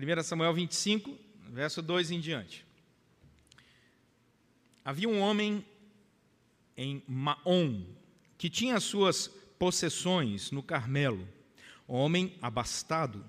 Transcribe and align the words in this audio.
1 0.00 0.22
Samuel 0.22 0.54
25, 0.54 1.14
verso 1.50 1.82
2 1.82 2.10
em 2.10 2.20
diante. 2.20 2.64
Havia 4.82 5.08
um 5.08 5.20
homem 5.20 5.62
em 6.74 7.02
Maom 7.06 7.84
que 8.38 8.48
tinha 8.48 8.80
suas 8.80 9.28
possessões 9.58 10.50
no 10.50 10.62
Carmelo, 10.62 11.28
homem 11.86 12.34
abastado. 12.40 13.22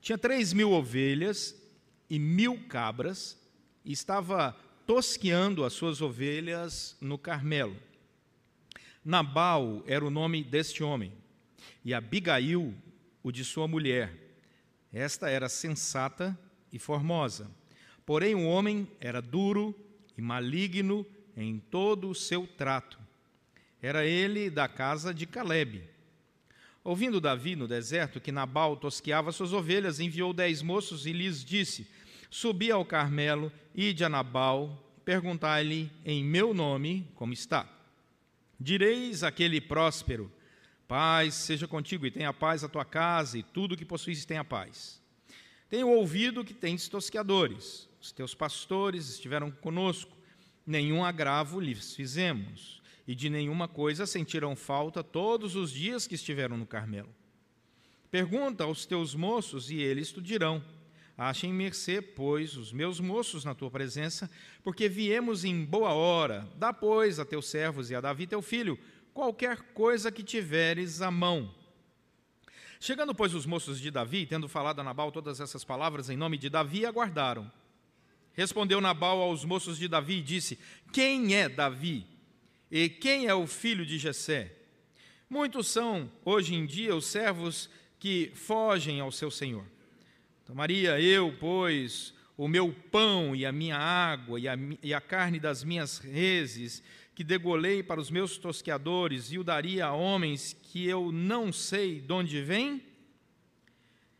Tinha 0.00 0.16
três 0.16 0.54
mil 0.54 0.72
ovelhas 0.72 1.54
e 2.08 2.18
mil 2.18 2.66
cabras 2.66 3.38
e 3.84 3.92
estava 3.92 4.56
tosqueando 4.86 5.64
as 5.64 5.74
suas 5.74 6.00
ovelhas 6.00 6.96
no 6.98 7.18
Carmelo. 7.18 7.76
Nabal 9.04 9.84
era 9.86 10.04
o 10.04 10.10
nome 10.10 10.42
deste 10.42 10.82
homem, 10.82 11.12
e 11.84 11.92
Abigail, 11.92 12.74
o 13.22 13.30
de 13.30 13.44
sua 13.44 13.68
mulher. 13.68 14.25
Esta 14.92 15.28
era 15.28 15.48
sensata 15.48 16.38
e 16.72 16.78
formosa. 16.78 17.50
Porém, 18.04 18.34
o 18.34 18.46
homem 18.46 18.88
era 19.00 19.20
duro 19.20 19.74
e 20.16 20.22
maligno 20.22 21.04
em 21.36 21.58
todo 21.58 22.08
o 22.08 22.14
seu 22.14 22.46
trato. 22.46 22.98
Era 23.82 24.04
ele 24.04 24.48
da 24.48 24.66
casa 24.68 25.12
de 25.12 25.26
Caleb. 25.26 25.82
Ouvindo 26.82 27.20
Davi 27.20 27.56
no 27.56 27.66
deserto 27.66 28.20
que 28.20 28.30
Nabal 28.30 28.76
tosqueava 28.76 29.32
suas 29.32 29.52
ovelhas, 29.52 29.98
enviou 29.98 30.32
dez 30.32 30.62
moços 30.62 31.04
e 31.04 31.12
lhes 31.12 31.44
disse: 31.44 31.86
Subi 32.30 32.70
ao 32.70 32.84
Carmelo, 32.84 33.52
ide 33.74 34.04
a 34.04 34.08
Nabal, 34.08 34.82
perguntai-lhe 35.04 35.90
em 36.04 36.24
meu 36.24 36.54
nome 36.54 37.06
como 37.14 37.32
está. 37.32 37.68
Direis 38.58 39.22
àquele 39.22 39.60
próspero: 39.60 40.30
Paz 40.86 41.34
seja 41.34 41.66
contigo, 41.66 42.06
e 42.06 42.10
tenha 42.10 42.32
paz 42.32 42.62
a 42.62 42.68
tua 42.68 42.84
casa, 42.84 43.36
e 43.36 43.42
tudo 43.42 43.76
que 43.76 43.84
possuis 43.84 44.24
tenha 44.24 44.44
paz. 44.44 45.02
Tenho 45.68 45.88
ouvido 45.88 46.44
que 46.44 46.54
tens 46.54 46.88
tosqueadores, 46.88 47.88
os 48.00 48.12
teus 48.12 48.34
pastores 48.34 49.08
estiveram 49.08 49.50
conosco, 49.50 50.16
nenhum 50.64 51.04
agravo 51.04 51.58
lhes 51.58 51.94
fizemos, 51.94 52.80
e 53.06 53.14
de 53.14 53.28
nenhuma 53.28 53.66
coisa 53.66 54.06
sentiram 54.06 54.54
falta 54.54 55.02
todos 55.02 55.56
os 55.56 55.72
dias 55.72 56.06
que 56.06 56.14
estiveram 56.14 56.56
no 56.56 56.66
Carmelo. 56.66 57.12
Pergunta 58.10 58.62
aos 58.62 58.86
teus 58.86 59.14
moços, 59.14 59.70
e 59.70 59.78
eles 59.78 60.12
te 60.12 60.20
dirão. 60.20 60.62
Achem 61.18 61.52
mercê, 61.52 62.00
pois, 62.02 62.56
os 62.56 62.72
meus 62.72 63.00
moços 63.00 63.44
na 63.44 63.54
tua 63.54 63.70
presença, 63.70 64.30
porque 64.62 64.88
viemos 64.88 65.44
em 65.44 65.64
boa 65.64 65.92
hora. 65.94 66.46
Dá, 66.56 66.72
pois, 66.72 67.18
a 67.18 67.24
teus 67.24 67.46
servos 67.48 67.90
e 67.90 67.94
a 67.94 68.00
Davi 68.00 68.26
teu 68.26 68.42
filho 68.42 68.78
qualquer 69.16 69.56
coisa 69.72 70.12
que 70.12 70.22
tiveres 70.22 71.00
à 71.00 71.10
mão. 71.10 71.50
Chegando, 72.78 73.14
pois, 73.14 73.32
os 73.32 73.46
moços 73.46 73.80
de 73.80 73.90
Davi, 73.90 74.26
tendo 74.26 74.46
falado 74.46 74.80
a 74.80 74.84
Nabal 74.84 75.10
todas 75.10 75.40
essas 75.40 75.64
palavras 75.64 76.10
em 76.10 76.18
nome 76.18 76.36
de 76.36 76.50
Davi, 76.50 76.84
aguardaram. 76.84 77.50
Respondeu 78.34 78.78
Nabal 78.78 79.22
aos 79.22 79.42
moços 79.42 79.78
de 79.78 79.88
Davi 79.88 80.18
e 80.18 80.22
disse: 80.22 80.58
Quem 80.92 81.34
é 81.34 81.48
Davi? 81.48 82.06
E 82.70 82.90
quem 82.90 83.26
é 83.26 83.34
o 83.34 83.46
filho 83.46 83.86
de 83.86 83.96
Jessé? 83.96 84.54
Muitos 85.30 85.68
são, 85.68 86.12
hoje 86.22 86.54
em 86.54 86.66
dia, 86.66 86.94
os 86.94 87.06
servos 87.06 87.70
que 87.98 88.30
fogem 88.34 89.00
ao 89.00 89.10
seu 89.10 89.30
senhor. 89.30 89.64
Tomaria 90.44 91.00
eu, 91.00 91.34
pois, 91.40 92.12
o 92.36 92.46
meu 92.46 92.70
pão 92.92 93.34
e 93.34 93.46
a 93.46 93.50
minha 93.50 93.78
água 93.78 94.38
e 94.38 94.46
a, 94.46 94.58
e 94.82 94.92
a 94.92 95.00
carne 95.00 95.40
das 95.40 95.64
minhas 95.64 95.96
reses, 95.96 96.82
que 97.16 97.24
degolei 97.24 97.82
para 97.82 97.98
os 97.98 98.10
meus 98.10 98.36
tosqueadores, 98.36 99.32
e 99.32 99.38
o 99.38 99.42
daria 99.42 99.86
a 99.86 99.92
homens 99.94 100.52
que 100.52 100.86
eu 100.86 101.10
não 101.10 101.50
sei 101.50 101.98
de 101.98 102.12
onde 102.12 102.42
vêm? 102.42 102.82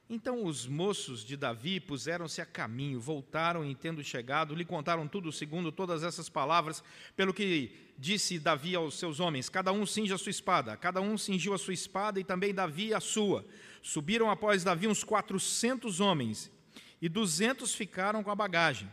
Então 0.09 0.47
os 0.47 0.67
moços 0.67 1.23
de 1.23 1.37
Davi 1.37 1.79
puseram-se 1.79 2.41
a 2.41 2.47
caminho, 2.47 2.99
voltaram 2.99 3.67
e, 3.67 3.75
tendo 3.75 4.03
chegado, 4.03 4.55
lhe 4.55 4.65
contaram 4.65 5.07
tudo 5.07 5.31
segundo 5.31 5.71
todas 5.71 6.03
essas 6.03 6.31
palavras, 6.31 6.83
pelo 7.15 7.35
que 7.35 7.71
disse 7.99 8.39
Davi 8.39 8.75
aos 8.75 8.99
seus 8.99 9.21
homens: 9.21 9.51
Cada 9.51 9.73
um 9.73 9.85
cinge 9.85 10.15
a 10.15 10.19
sua 10.19 10.31
espada. 10.31 10.75
Cada 10.75 11.03
um 11.03 11.19
cingiu 11.19 11.53
a 11.53 11.59
sua 11.59 11.75
espada 11.75 12.19
e 12.19 12.25
também 12.25 12.55
Davi 12.55 12.95
a 12.95 13.01
sua. 13.01 13.45
Subiram 13.83 14.31
após 14.31 14.65
Davi 14.65 14.89
uns 14.89 15.05
quatrocentos 15.05 16.01
homens, 16.01 16.51
e 17.03 17.11
duzentos 17.11 17.75
ficaram 17.75 18.25
com 18.25 18.31
a 18.31 18.35
bagagem. 18.35 18.89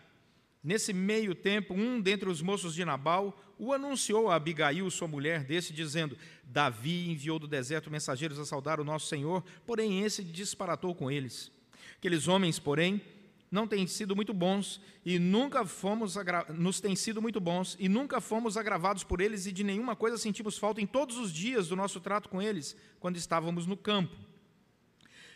Nesse 0.64 0.94
meio 0.94 1.36
tempo, 1.36 1.74
um 1.74 2.00
dentre 2.00 2.30
os 2.30 2.42
moços 2.42 2.74
de 2.74 2.86
Nabal 2.86 3.38
o 3.64 3.74
anunciou 3.74 4.30
a 4.30 4.36
Abigail, 4.36 4.90
sua 4.92 5.08
mulher, 5.08 5.44
desse, 5.44 5.72
dizendo: 5.72 6.18
Davi 6.44 7.10
enviou 7.10 7.40
do 7.40 7.48
deserto 7.48 7.90
mensageiros 7.90 8.38
a 8.38 8.46
saudar 8.46 8.80
o 8.80 8.84
nosso 8.84 9.08
Senhor, 9.08 9.44
porém 9.66 10.04
esse 10.04 10.24
disparatou 10.24 10.94
com 10.94 11.10
eles. 11.10 11.52
Aqueles 11.98 12.28
homens, 12.28 12.60
porém, 12.60 13.02
não 13.50 13.68
têm 13.68 13.88
sido 13.88 14.16
muito 14.16 14.34
bons 14.34 14.82
e 15.06 15.18
nunca 15.18 15.66
fomos 15.66 16.16
nos 16.56 16.82
têm 16.82 16.96
sido 16.96 17.22
muito 17.22 17.40
bons 17.40 17.78
e 17.80 17.88
nunca 17.88 18.20
fomos 18.20 18.58
agravados 18.58 19.04
por 19.04 19.22
eles 19.22 19.46
e 19.46 19.52
de 19.52 19.64
nenhuma 19.64 19.96
coisa 19.96 20.18
sentimos 20.18 20.58
falta 20.58 20.82
em 20.82 20.88
todos 20.88 21.18
os 21.18 21.32
dias 21.32 21.68
do 21.68 21.76
nosso 21.76 22.00
trato 22.02 22.28
com 22.28 22.42
eles, 22.42 22.76
quando 23.00 23.16
estávamos 23.16 23.66
no 23.66 23.78
campo. 23.78 24.16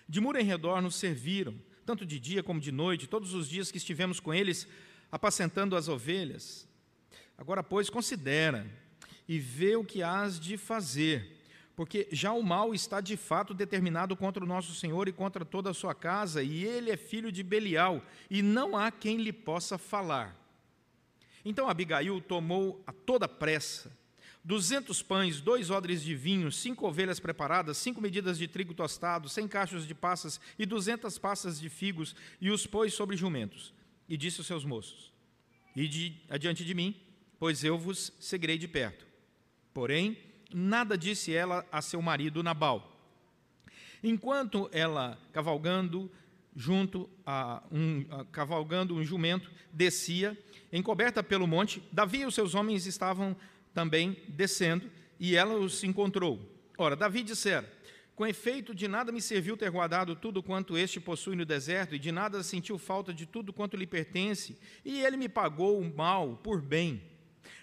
De 0.10 0.20
muro 0.20 0.40
em 0.40 0.44
redor 0.44 0.82
nos 0.82 0.96
serviram, 0.96 1.54
tanto 1.86 2.06
de 2.06 2.20
dia 2.20 2.44
como 2.44 2.60
de 2.60 2.72
noite, 2.72 3.08
todos 3.08 3.34
os 3.34 3.48
dias 3.48 3.72
que 3.72 3.78
estivemos 3.78 4.20
com 4.20 4.34
eles, 4.34 4.68
apacentando 5.12 5.76
as 5.76 5.88
ovelhas. 5.88 6.67
Agora, 7.38 7.64
pois, 7.64 7.90
considera 7.90 8.66
e 9.28 9.38
vê 9.38 9.76
o 9.76 9.84
que 9.84 10.02
hás 10.02 10.40
de 10.40 10.58
fazer, 10.58 11.38
porque 11.76 12.08
já 12.12 12.34
o 12.34 12.42
mal 12.42 12.74
está 12.74 13.00
de 13.00 13.16
fato 13.16 13.54
determinado 13.54 14.16
contra 14.16 14.44
o 14.44 14.48
nosso 14.48 14.74
Senhor 14.74 15.08
e 15.08 15.14
contra 15.14 15.46
toda 15.46 15.70
a 15.70 15.74
sua 15.74 15.94
casa, 15.94 16.42
e 16.42 16.64
ele 16.64 16.90
é 16.90 16.98
filho 16.98 17.32
de 17.32 17.44
Belial, 17.44 18.02
e 18.30 18.42
não 18.42 18.76
há 18.76 18.90
quem 18.90 19.18
lhe 19.18 19.34
possa 19.34 19.78
falar. 19.78 20.36
Então 21.46 21.70
Abigail 21.70 22.20
tomou 22.22 22.84
a 22.88 22.92
toda 22.92 23.28
pressa 23.28 23.96
duzentos 24.48 25.02
pães, 25.02 25.42
dois 25.42 25.70
odres 25.70 26.02
de 26.02 26.16
vinho, 26.16 26.50
cinco 26.54 26.88
ovelhas 26.88 27.20
preparadas, 27.20 27.78
cinco 27.78 28.00
medidas 28.00 28.38
de 28.38 28.48
trigo 28.48 28.74
tostado, 28.74 29.28
cem 29.28 29.46
cachos 29.46 29.86
de 29.86 29.94
passas 29.94 30.40
e 30.58 30.66
duzentas 30.66 31.18
passas 31.18 31.60
de 31.60 31.68
figos, 31.68 32.16
e 32.40 32.50
os 32.50 32.66
pôs 32.66 32.94
sobre 32.94 33.18
jumentos. 33.18 33.74
E 34.08 34.16
disse 34.16 34.40
aos 34.40 34.48
seus 34.48 34.64
moços: 34.64 35.12
Ide 35.76 36.24
adiante 36.30 36.64
de 36.64 36.74
mim, 36.74 36.96
pois 37.40 37.64
eu 37.64 37.78
vos 37.78 38.14
seguirei 38.20 38.58
de 38.58 38.68
perto. 38.68 39.06
Porém, 39.74 40.18
nada 40.54 40.98
disse 40.98 41.34
ela 41.34 41.66
a 41.72 41.82
seu 41.82 42.02
marido 42.02 42.42
Nabal. 42.44 42.94
Enquanto 44.04 44.70
ela, 44.72 45.18
cavalgando 45.34 46.10
junto 46.56 47.08
a 47.26 47.62
um, 47.72 48.06
a, 48.10 48.26
cavalgando 48.26 48.96
um 48.96 49.04
jumento, 49.04 49.52
descia, 49.72 50.38
encoberta 50.74 51.22
pelo 51.22 51.48
monte, 51.48 51.84
Davi 51.92 52.20
e 52.20 52.26
os 52.26 52.34
seus 52.34 52.56
homens 52.56 52.86
estavam 52.86 53.36
também 53.74 54.18
descendo, 54.28 54.90
e 55.20 55.36
ela 55.36 55.54
os 55.56 55.84
encontrou. 55.84 56.40
Ora, 56.78 56.96
Davi 56.96 57.22
dissera: 57.22 57.72
Com 58.16 58.26
efeito, 58.26 58.74
de 58.74 58.88
nada 58.88 59.12
me 59.12 59.22
serviu 59.22 59.56
ter 59.56 59.70
guardado 59.70 60.16
tudo 60.16 60.42
quanto 60.42 60.78
este 60.78 61.00
possui 61.00 61.36
no 61.36 61.46
deserto, 61.46 61.94
e 61.94 62.00
de 62.00 62.12
nada 62.12 62.42
sentiu 62.42 62.78
falta 62.80 63.14
de 63.14 63.28
tudo 63.28 63.54
quanto 63.54 63.78
lhe 63.78 63.86
pertence, 63.86 64.58
e 64.84 65.02
ele 65.02 65.18
me 65.18 65.30
pagou 65.30 65.80
o 65.80 65.96
mal 65.96 66.38
por 66.38 66.62
bem. 66.62 67.02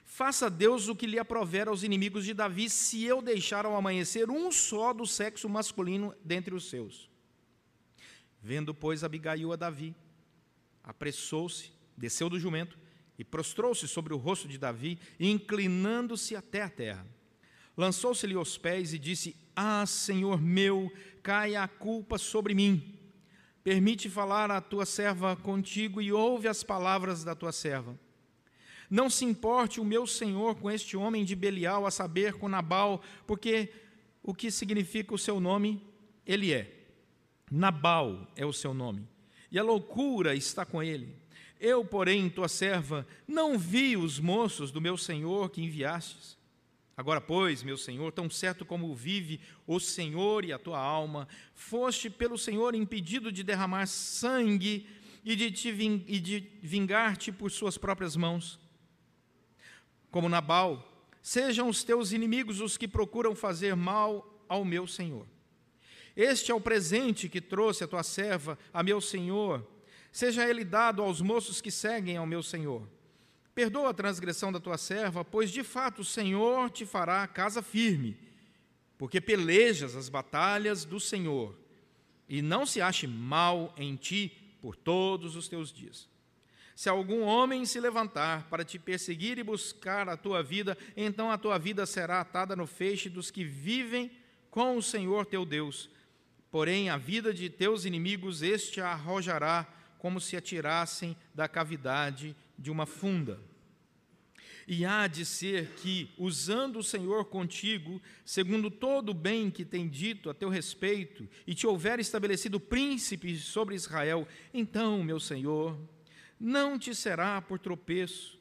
Faça 0.04 0.48
Deus 0.48 0.88
o 0.88 0.94
que 0.94 1.06
lhe 1.06 1.19
aprover 1.19 1.66
aos 1.66 1.82
inimigos 1.82 2.25
de 2.25 2.34
Davi, 2.34 2.69
se 2.70 3.04
eu 3.04 3.20
deixar 3.20 3.66
ao 3.66 3.75
amanhecer 3.75 4.31
um 4.31 4.53
só 4.53 4.92
do 4.92 5.06
sexo 5.06 5.48
masculino 5.48 6.15
dentre 6.25 6.54
os 6.54 6.69
seus. 6.69 7.10
Vendo, 8.41 8.75
pois, 8.75 9.03
Abigail 9.03 9.53
a 9.53 9.56
Davi, 9.56 9.94
apressou-se, 10.82 11.72
desceu 11.97 12.28
do 12.28 12.38
jumento, 12.38 12.78
e 13.19 13.25
prostrou-se 13.25 13.87
sobre 13.88 14.12
o 14.12 14.16
rosto 14.16 14.47
de 14.47 14.59
Davi, 14.59 14.98
inclinando-se 15.19 16.36
até 16.36 16.62
a 16.62 16.69
terra. 16.69 17.06
Lançou-se-lhe 17.76 18.34
aos 18.34 18.59
pés 18.59 18.92
e 18.92 18.98
disse: 18.98 19.36
Ah, 19.54 19.86
Senhor 19.86 20.41
meu, 20.41 20.92
caia 21.22 21.62
a 21.62 21.69
culpa 21.69 22.19
sobre 22.19 22.54
mim. 22.54 22.98
Permite 23.62 24.10
falar 24.10 24.50
a 24.50 24.60
tua 24.60 24.84
serva 24.84 25.34
contigo 25.34 26.01
e 26.03 26.12
ouve 26.12 26.47
as 26.48 26.62
palavras 26.62 27.24
da 27.24 27.34
tua 27.34 27.51
serva. 27.51 27.98
Não 28.94 29.10
se 29.10 29.24
importe 29.24 29.80
o 29.80 29.84
meu 29.84 30.06
senhor 30.06 30.54
com 30.54 30.70
este 30.70 30.96
homem 30.96 31.24
de 31.24 31.34
Belial, 31.34 31.84
a 31.84 31.91
saber, 31.91 32.34
com 32.34 32.48
Nabal, 32.48 33.02
porque 33.26 33.68
o 34.22 34.32
que 34.32 34.52
significa 34.52 35.12
o 35.12 35.18
seu 35.18 35.41
nome? 35.41 35.84
Ele 36.24 36.52
é. 36.52 36.72
Nabal 37.50 38.30
é 38.36 38.46
o 38.46 38.52
seu 38.52 38.72
nome. 38.72 39.04
E 39.50 39.58
a 39.58 39.64
loucura 39.64 40.36
está 40.36 40.64
com 40.64 40.80
ele. 40.80 41.12
Eu, 41.58 41.84
porém, 41.84 42.30
tua 42.30 42.46
serva, 42.46 43.04
não 43.26 43.58
vi 43.58 43.96
os 43.96 44.20
moços 44.20 44.70
do 44.70 44.80
meu 44.80 44.96
senhor 44.96 45.50
que 45.50 45.60
enviastes. 45.60 46.38
Agora, 46.96 47.20
pois, 47.20 47.64
meu 47.64 47.76
senhor, 47.76 48.12
tão 48.12 48.30
certo 48.30 48.64
como 48.64 48.94
vive 48.94 49.41
o 49.66 49.80
Senhor 49.80 50.44
e 50.44 50.52
a 50.52 50.58
tua 50.60 50.78
alma, 50.78 51.26
foste 51.52 52.08
pelo 52.08 52.38
Senhor 52.38 52.76
impedido 52.76 53.32
de 53.32 53.42
derramar 53.42 53.86
sangue 53.86 54.86
e 55.24 55.34
de, 55.34 55.50
te 55.50 55.72
vingar-te 56.62 57.32
por 57.32 57.50
suas 57.50 57.76
próprias 57.76 58.14
mãos. 58.14 58.62
Como 60.15 60.28
Nabal, 60.28 61.11
sejam 61.21 61.69
os 61.69 61.83
teus 61.83 62.13
inimigos 62.13 62.61
os 62.61 62.77
que 62.77 62.87
procuram 62.87 63.34
fazer 63.34 63.75
mal 63.75 64.45
ao 64.49 64.65
meu 64.65 64.87
senhor. 64.87 65.27
Este 66.15 66.53
é 66.53 66.55
o 66.55 66.61
presente 66.61 67.28
que 67.28 67.41
trouxe 67.41 67.83
a 67.83 67.89
tua 67.89 68.05
serva 68.05 68.57
a 68.72 68.81
meu 68.81 69.01
senhor 69.01 69.66
seja 70.15 70.49
ele 70.49 70.65
dado 70.65 71.03
aos 71.03 71.21
moços 71.21 71.61
que 71.61 71.72
seguem 71.72 72.16
ao 72.16 72.25
meu 72.25 72.41
senhor. 72.41 72.89
Perdoa 73.53 73.91
a 73.91 73.95
transgressão 73.95 74.53
da 74.53 74.61
tua 74.61 74.78
serva, 74.78 75.25
pois 75.25 75.51
de 75.51 75.65
fato 75.65 76.03
o 76.03 76.05
Senhor 76.05 76.71
te 76.71 76.87
fará 76.87 77.27
casa 77.27 77.61
firme, 77.61 78.16
porque 78.97 79.21
pelejas 79.21 79.97
as 79.97 80.09
batalhas 80.09 80.84
do 80.84 81.01
Senhor, 81.01 81.59
e 82.28 82.41
não 82.41 82.65
se 82.65 82.81
ache 82.81 83.09
mal 83.09 83.75
em 83.77 83.97
ti 83.97 84.57
por 84.61 84.77
todos 84.77 85.34
os 85.34 85.49
teus 85.49 85.72
dias. 85.72 86.09
Se 86.74 86.88
algum 86.88 87.22
homem 87.22 87.65
se 87.65 87.78
levantar 87.78 88.48
para 88.48 88.65
te 88.65 88.78
perseguir 88.78 89.38
e 89.38 89.44
buscar 89.44 90.09
a 90.09 90.16
tua 90.16 90.42
vida, 90.42 90.76
então 90.97 91.30
a 91.30 91.38
tua 91.38 91.59
vida 91.59 91.86
será 91.86 92.21
atada 92.21 92.56
no 92.56 92.66
feixe 92.66 93.09
dos 93.09 93.30
que 93.30 93.44
vivem 93.44 94.10
com 94.50 94.76
o 94.76 94.82
Senhor 94.82 95.24
teu 95.26 95.44
Deus. 95.44 95.88
Porém, 96.50 96.88
a 96.88 96.97
vida 96.97 97.32
de 97.32 97.48
teus 97.48 97.84
inimigos 97.84 98.42
este 98.42 98.80
arrojará 98.80 99.66
como 99.98 100.21
se 100.21 100.36
atirassem 100.36 101.16
da 101.34 101.48
cavidade 101.48 102.36
de 102.59 102.71
uma 102.71 102.86
funda. 102.86 103.41
E 104.66 104.84
há 104.84 105.06
de 105.06 105.24
ser 105.24 105.70
que, 105.77 106.10
usando 106.16 106.78
o 106.78 106.82
Senhor 106.82 107.27
contigo, 107.27 108.00
segundo 108.24 108.70
todo 108.70 109.10
o 109.10 109.15
bem 109.15 109.50
que 109.50 109.65
tem 109.65 109.88
dito 109.88 110.30
a 110.30 110.34
teu 110.34 110.48
respeito, 110.48 111.28
e 111.47 111.54
te 111.54 111.66
houver 111.66 112.00
estabelecido 112.00 112.59
príncipe 112.59 113.36
sobre 113.36 113.74
Israel, 113.74 114.27
então, 114.53 115.03
meu 115.03 115.20
Senhor, 115.20 115.78
não 116.44 116.78
te 116.78 116.94
será 116.94 117.41
por 117.41 117.58
tropeço, 117.58 118.38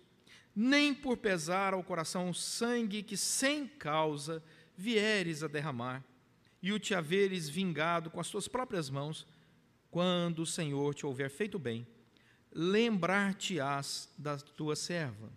nem 0.53 0.93
por 0.93 1.15
pesar 1.15 1.73
ao 1.73 1.81
coração 1.81 2.29
o 2.29 2.33
sangue 2.33 3.01
que 3.01 3.15
sem 3.15 3.65
causa 3.65 4.43
vieres 4.75 5.41
a 5.41 5.47
derramar, 5.47 6.03
e 6.61 6.73
o 6.73 6.79
te 6.79 6.93
haveres 6.93 7.47
vingado 7.47 8.09
com 8.09 8.19
as 8.19 8.29
tuas 8.29 8.45
próprias 8.45 8.89
mãos, 8.89 9.25
quando 9.89 10.39
o 10.39 10.45
Senhor 10.45 10.93
te 10.93 11.05
houver 11.05 11.29
feito 11.29 11.57
bem, 11.57 11.87
lembrar-te-ás 12.51 14.13
da 14.17 14.35
tua 14.35 14.75
serva. 14.75 15.31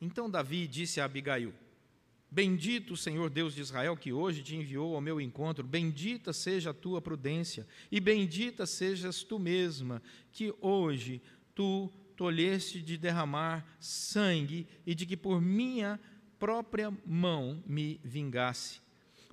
Então 0.00 0.30
Davi 0.30 0.68
disse 0.68 1.00
a 1.00 1.06
Abigail: 1.06 1.52
Bendito 2.30 2.94
o 2.94 2.96
Senhor 2.96 3.28
Deus 3.28 3.52
de 3.52 3.62
Israel 3.62 3.96
que 3.96 4.12
hoje 4.12 4.44
te 4.44 4.54
enviou 4.54 4.94
ao 4.94 5.00
meu 5.00 5.20
encontro, 5.20 5.66
bendita 5.66 6.32
seja 6.32 6.70
a 6.70 6.74
tua 6.74 7.02
prudência, 7.02 7.66
e 7.90 7.98
bendita 7.98 8.64
sejas 8.64 9.24
tu 9.24 9.40
mesma, 9.40 10.00
que 10.30 10.54
hoje 10.60 11.20
tu 11.54 11.90
tolheste 12.16 12.82
de 12.82 12.98
derramar 12.98 13.66
sangue 13.78 14.66
e 14.84 14.94
de 14.94 15.06
que 15.06 15.16
por 15.16 15.40
minha 15.40 15.98
própria 16.38 16.92
mão 17.06 17.62
me 17.66 18.00
vingasse. 18.04 18.80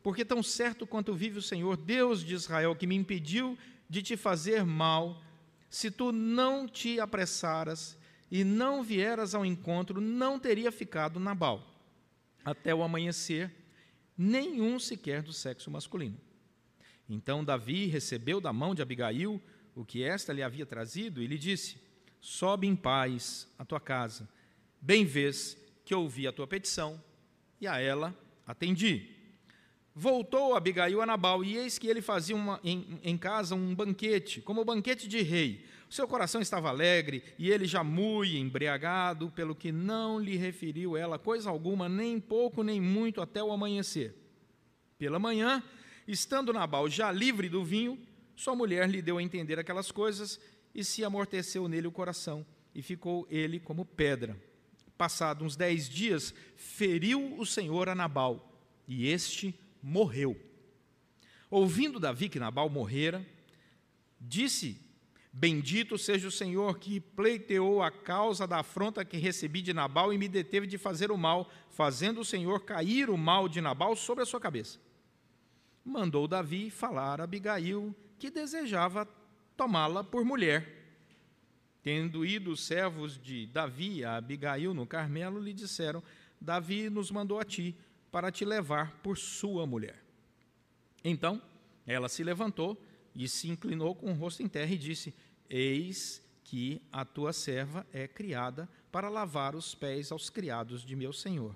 Porque 0.04 0.24
tão 0.24 0.42
certo 0.42 0.88
quanto 0.88 1.14
vive 1.14 1.40
o 1.40 1.42
Senhor, 1.42 1.76
Deus 1.76 2.24
de 2.24 2.34
Israel, 2.34 2.76
que 2.76 2.88
me 2.88 2.96
impediu 2.96 3.58
de 3.90 4.02
te 4.02 4.16
fazer 4.16 4.66
mal, 4.66 5.22
se 5.70 5.92
tu 5.92 6.12
não 6.12 6.68
te 6.68 7.00
apressaras 7.00 7.98
e 8.32 8.44
não 8.44 8.84
vieras 8.84 9.36
ao 9.36 9.46
encontro, 9.46 10.00
não 10.00 10.40
teria 10.40 10.72
ficado 10.72 11.20
Nabal, 11.20 11.66
até 12.44 12.74
o 12.74 12.84
amanhecer, 12.84 13.54
nenhum 14.18 14.80
sequer 14.80 15.22
do 15.22 15.34
sexo 15.34 15.70
masculino. 15.70 16.20
Então 17.10 17.44
Davi 17.44 17.86
recebeu 17.86 18.42
da 18.42 18.52
mão 18.52 18.76
de 18.76 18.82
Abigail 18.82 19.42
o 19.76 19.86
que 19.86 20.04
esta 20.04 20.34
lhe 20.34 20.44
havia 20.44 20.66
trazido 20.66 21.22
e 21.22 21.28
lhe 21.28 21.38
disse: 21.38 21.78
Sobe 22.20 22.68
em 22.68 22.76
paz 22.76 23.48
à 23.58 23.66
tua 23.66 23.80
casa. 23.80 24.28
Bem 24.82 25.06
vês 25.06 25.58
que 25.86 25.96
ouvi 25.96 26.28
a 26.28 26.32
tua 26.32 26.46
petição, 26.46 27.02
e 27.62 27.68
a 27.68 27.80
ela 27.80 28.16
atendi. 28.46 29.16
Voltou 29.96 30.54
Abigail 30.54 31.02
a 31.02 31.06
Nabal, 31.06 31.44
e 31.44 31.58
eis 31.58 31.80
que 31.80 31.88
ele 31.88 32.02
fazia 32.02 32.36
uma, 32.36 32.60
em, 32.64 33.00
em, 33.04 33.18
casa 33.18 33.56
um 33.56 33.74
banquete, 33.74 34.42
como 34.42 34.64
banquete 34.64 35.08
de 35.08 35.22
rei. 35.22 35.66
O 35.90 35.94
seu 35.94 36.08
coração 36.08 36.40
estava 36.40 36.70
alegre, 36.70 37.24
e 37.40 37.50
ele 37.50 37.66
já 37.66 37.84
muito 37.84 38.38
embriagado, 38.38 39.32
pelo 39.32 39.56
que 39.56 39.72
não 39.72 40.20
lhe 40.20 40.36
referiu 40.36 40.96
ela 40.96 41.18
coisa 41.18 41.50
alguma, 41.50 41.90
nem 41.90 42.20
pouco 42.20 42.62
nem 42.62 42.80
muito, 42.80 43.22
até 43.22 43.42
o 43.42 43.52
amanhecer. 43.52 44.14
Pela 45.00 45.18
manhã, 45.18 45.64
estando 46.08 46.54
Nabal 46.54 46.88
já 46.90 47.12
livre 47.12 47.50
do 47.50 47.64
vinho, 47.64 47.98
sua 48.36 48.56
mulher 48.56 48.88
lhe 48.88 49.02
deu 49.02 49.18
a 49.18 49.24
entender 49.24 49.58
aquelas 49.58 49.92
coisas, 49.92 50.40
e 50.78 50.84
se 50.84 51.04
amorteceu 51.04 51.68
nele 51.68 51.88
o 51.88 51.92
coração, 51.92 52.46
e 52.74 52.84
ficou 52.84 53.28
ele 53.32 53.60
como 53.60 53.84
pedra. 53.84 54.40
Passado 54.96 55.44
uns 55.44 55.56
dez 55.56 55.90
dias, 55.90 56.32
feriu 56.56 57.36
o 57.40 57.46
Senhor 57.48 57.90
a 57.90 57.96
Nabal, 57.96 58.62
e 58.88 59.08
este 59.08 59.60
morreu. 59.82 60.40
Ouvindo 61.50 62.00
Davi 62.00 62.30
que 62.30 62.40
Nabal 62.40 62.70
morrera, 62.70 63.26
disse: 64.22 64.80
Bendito 65.34 65.98
seja 65.98 66.28
o 66.28 66.32
Senhor 66.32 66.78
que 66.78 67.00
pleiteou 67.00 67.82
a 67.82 67.90
causa 67.90 68.46
da 68.46 68.60
afronta 68.60 69.04
que 69.04 69.18
recebi 69.18 69.64
de 69.64 69.74
Nabal 69.74 70.14
e 70.14 70.18
me 70.18 70.28
deteve 70.28 70.68
de 70.68 70.78
fazer 70.78 71.12
o 71.12 71.18
mal, 71.18 71.50
fazendo 71.72 72.22
o 72.22 72.26
Senhor 72.26 72.66
cair 72.66 73.10
o 73.10 73.18
mal 73.18 73.50
de 73.50 73.62
Nabal 73.62 73.96
sobre 73.96 74.24
a 74.24 74.28
sua 74.28 74.40
cabeça. 74.40 74.80
Mandou 75.84 76.28
Davi 76.28 76.70
falar 76.70 77.20
a 77.20 77.24
Abigail, 77.24 77.96
que 78.20 78.30
desejava 78.30 79.08
tomá-la 79.58 80.04
por 80.04 80.24
mulher. 80.24 80.76
Tendo 81.82 82.26
ido 82.26 82.52
os 82.52 82.62
servos 82.62 83.18
de 83.18 83.48
Davi 83.48 84.06
a 84.06 84.18
Abigail 84.18 84.74
no 84.74 84.86
Carmelo, 84.86 85.40
lhe 85.40 85.54
disseram: 85.54 86.04
Davi 86.40 86.90
nos 86.90 87.10
mandou 87.10 87.40
a 87.40 87.44
ti 87.44 87.76
para 88.12 88.32
te 88.32 88.46
levar 88.46 88.92
por 89.02 89.18
sua 89.18 89.66
mulher. 89.66 90.02
Então 91.04 91.42
ela 91.86 92.08
se 92.08 92.24
levantou 92.24 92.82
e 93.16 93.28
se 93.28 93.50
inclinou 93.50 93.96
com 93.96 94.12
o 94.12 94.14
rosto 94.14 94.44
em 94.44 94.48
terra 94.48 94.72
e 94.72 94.78
disse: 94.78 95.14
Eis 95.50 96.22
que 96.44 96.82
a 96.92 97.04
tua 97.04 97.34
serva 97.34 97.86
é 97.92 98.08
criada 98.08 98.70
para 98.92 99.10
lavar 99.10 99.56
os 99.56 99.74
pés 99.74 100.12
aos 100.12 100.30
criados 100.30 100.84
de 100.84 100.96
meu 100.96 101.12
senhor. 101.12 101.56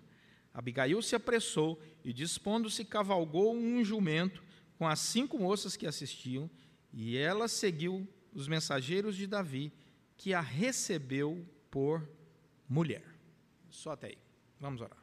Abigail 0.54 1.02
se 1.02 1.16
apressou 1.16 1.82
e, 2.04 2.12
dispondo-se, 2.12 2.84
cavalgou 2.84 3.56
um 3.56 3.84
jumento 3.86 4.44
com 4.78 4.88
as 4.88 5.00
cinco 5.00 5.38
moças 5.38 5.78
que 5.78 5.88
assistiam 5.88 6.50
e 6.94 7.18
ela 7.18 7.48
seguiu 7.48 8.08
os 8.34 8.48
mensageiros 8.48 9.16
de 9.16 9.28
Davi, 9.28 9.72
que 10.18 10.34
a 10.34 10.42
recebeu 10.42 11.46
por 11.70 12.08
mulher. 12.68 13.04
Só 13.70 13.92
até 13.92 14.08
aí. 14.08 14.18
Vamos 14.60 14.82
orar. 14.82 14.98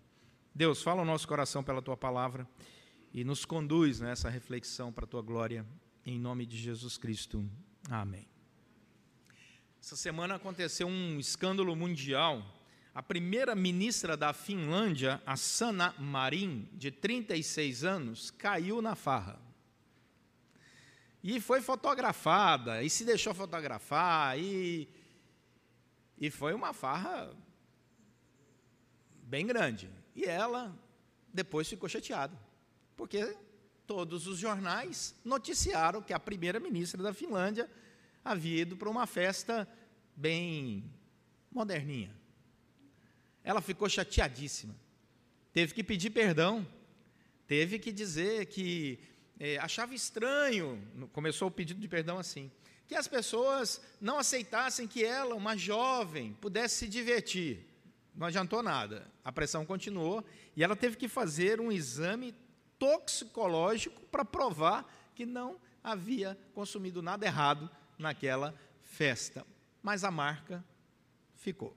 Deus, 0.55 0.83
fala 0.83 1.03
o 1.03 1.05
nosso 1.05 1.27
coração 1.27 1.63
pela 1.63 1.83
tua 1.83 1.97
palavra 1.97 2.49
e 3.13 3.25
nos 3.25 3.45
conduz 3.45 4.01
nessa 4.01 4.29
reflexão 4.29 4.93
para 4.93 5.05
a 5.05 5.09
tua 5.09 5.23
glória, 5.23 5.67
em 6.05 6.19
nome 6.19 6.47
de 6.47 6.57
Jesus 6.57 6.97
Cristo. 6.97 7.49
Amém. 7.91 8.29
Essa 9.81 9.97
semana 9.97 10.35
aconteceu 10.35 10.87
um 10.87 11.19
escândalo 11.19 11.75
mundial. 11.75 12.45
A 12.95 13.03
primeira 13.03 13.55
ministra 13.55 14.17
da 14.17 14.33
Finlândia, 14.33 15.23
a 15.25 15.37
Sanna 15.37 15.95
Marin, 15.99 16.69
de 16.73 16.91
36 16.91 17.85
anos, 17.85 18.31
caiu 18.31 18.83
na 18.83 18.95
farra. 18.95 19.48
E 21.23 21.41
foi 21.41 21.61
fotografada, 21.61 22.83
e 22.83 22.89
se 22.89 23.05
deixou 23.05 23.35
fotografar, 23.35 24.39
e, 24.39 24.89
e 26.17 26.31
foi 26.31 26.55
uma 26.55 26.73
farra 26.73 27.35
bem 29.23 29.47
grande. 29.47 29.91
E 30.15 30.25
ela 30.25 30.75
depois 31.33 31.69
ficou 31.69 31.89
chateada, 31.89 32.39
porque 32.97 33.37
todos 33.87 34.27
os 34.27 34.39
jornais 34.39 35.15
noticiaram 35.25 36.03
que 36.03 36.13
a 36.13 36.21
primeira-ministra 36.21 37.03
da 37.03 37.13
Finlândia 37.13 37.69
havia 38.25 38.63
ido 38.63 38.77
para 38.77 38.89
uma 38.89 39.07
festa 39.07 39.69
bem 40.15 40.85
moderninha. 41.51 42.15
Ela 43.43 43.61
ficou 43.61 43.89
chateadíssima. 43.89 44.75
Teve 45.53 45.73
que 45.73 45.83
pedir 45.83 46.11
perdão. 46.11 46.67
Teve 47.47 47.79
que 47.79 47.91
dizer 47.91 48.47
que 48.47 48.99
é, 49.39 49.57
achava 49.59 49.95
estranho, 49.95 50.83
começou 51.13 51.49
o 51.49 51.51
pedido 51.51 51.81
de 51.81 51.89
perdão 51.89 52.19
assim, 52.19 52.51
que 52.87 52.95
as 52.95 53.07
pessoas 53.07 53.81
não 54.01 54.19
aceitassem 54.19 54.89
que 54.89 55.05
ela, 55.05 55.35
uma 55.35 55.57
jovem, 55.57 56.33
pudesse 56.41 56.77
se 56.77 56.89
divertir. 56.89 57.67
Não 58.15 58.27
adiantou 58.27 58.63
nada. 58.63 59.07
A 59.25 59.31
pressão 59.31 59.65
continuou 59.65 60.25
e 60.57 60.65
ela 60.65 60.75
teve 60.75 60.97
que 60.97 61.07
fazer 61.07 61.61
um 61.61 61.71
exame 61.71 62.35
toxicológico 62.79 64.01
para 64.07 64.25
provar 64.25 64.91
que 65.15 65.27
não 65.27 65.61
havia 65.85 66.37
consumido 66.55 67.03
nada 67.03 67.27
errado 67.27 67.71
naquela 67.99 68.55
festa. 68.83 69.47
Mas 69.83 70.03
a 70.03 70.11
marca 70.11 70.65
ficou. 71.35 71.77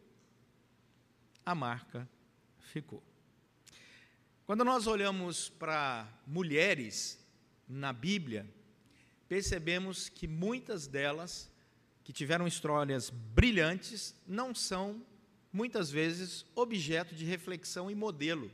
A 1.46 1.54
marca 1.54 2.10
ficou. 2.60 3.04
Quando 4.46 4.64
nós 4.64 4.88
olhamos 4.88 5.50
para 5.50 6.08
mulheres 6.26 7.21
na 7.72 7.94
Bíblia, 7.94 8.46
percebemos 9.30 10.10
que 10.10 10.28
muitas 10.28 10.88
delas, 10.88 11.50
que 12.04 12.12
tiveram 12.12 12.46
histórias 12.46 13.10
brilhantes, 13.10 14.14
não 14.28 14.54
são, 14.54 15.02
muitas 15.54 15.90
vezes, 15.90 16.46
objeto 16.54 17.16
de 17.16 17.24
reflexão 17.24 17.90
e 17.90 17.96
modelo 17.96 18.52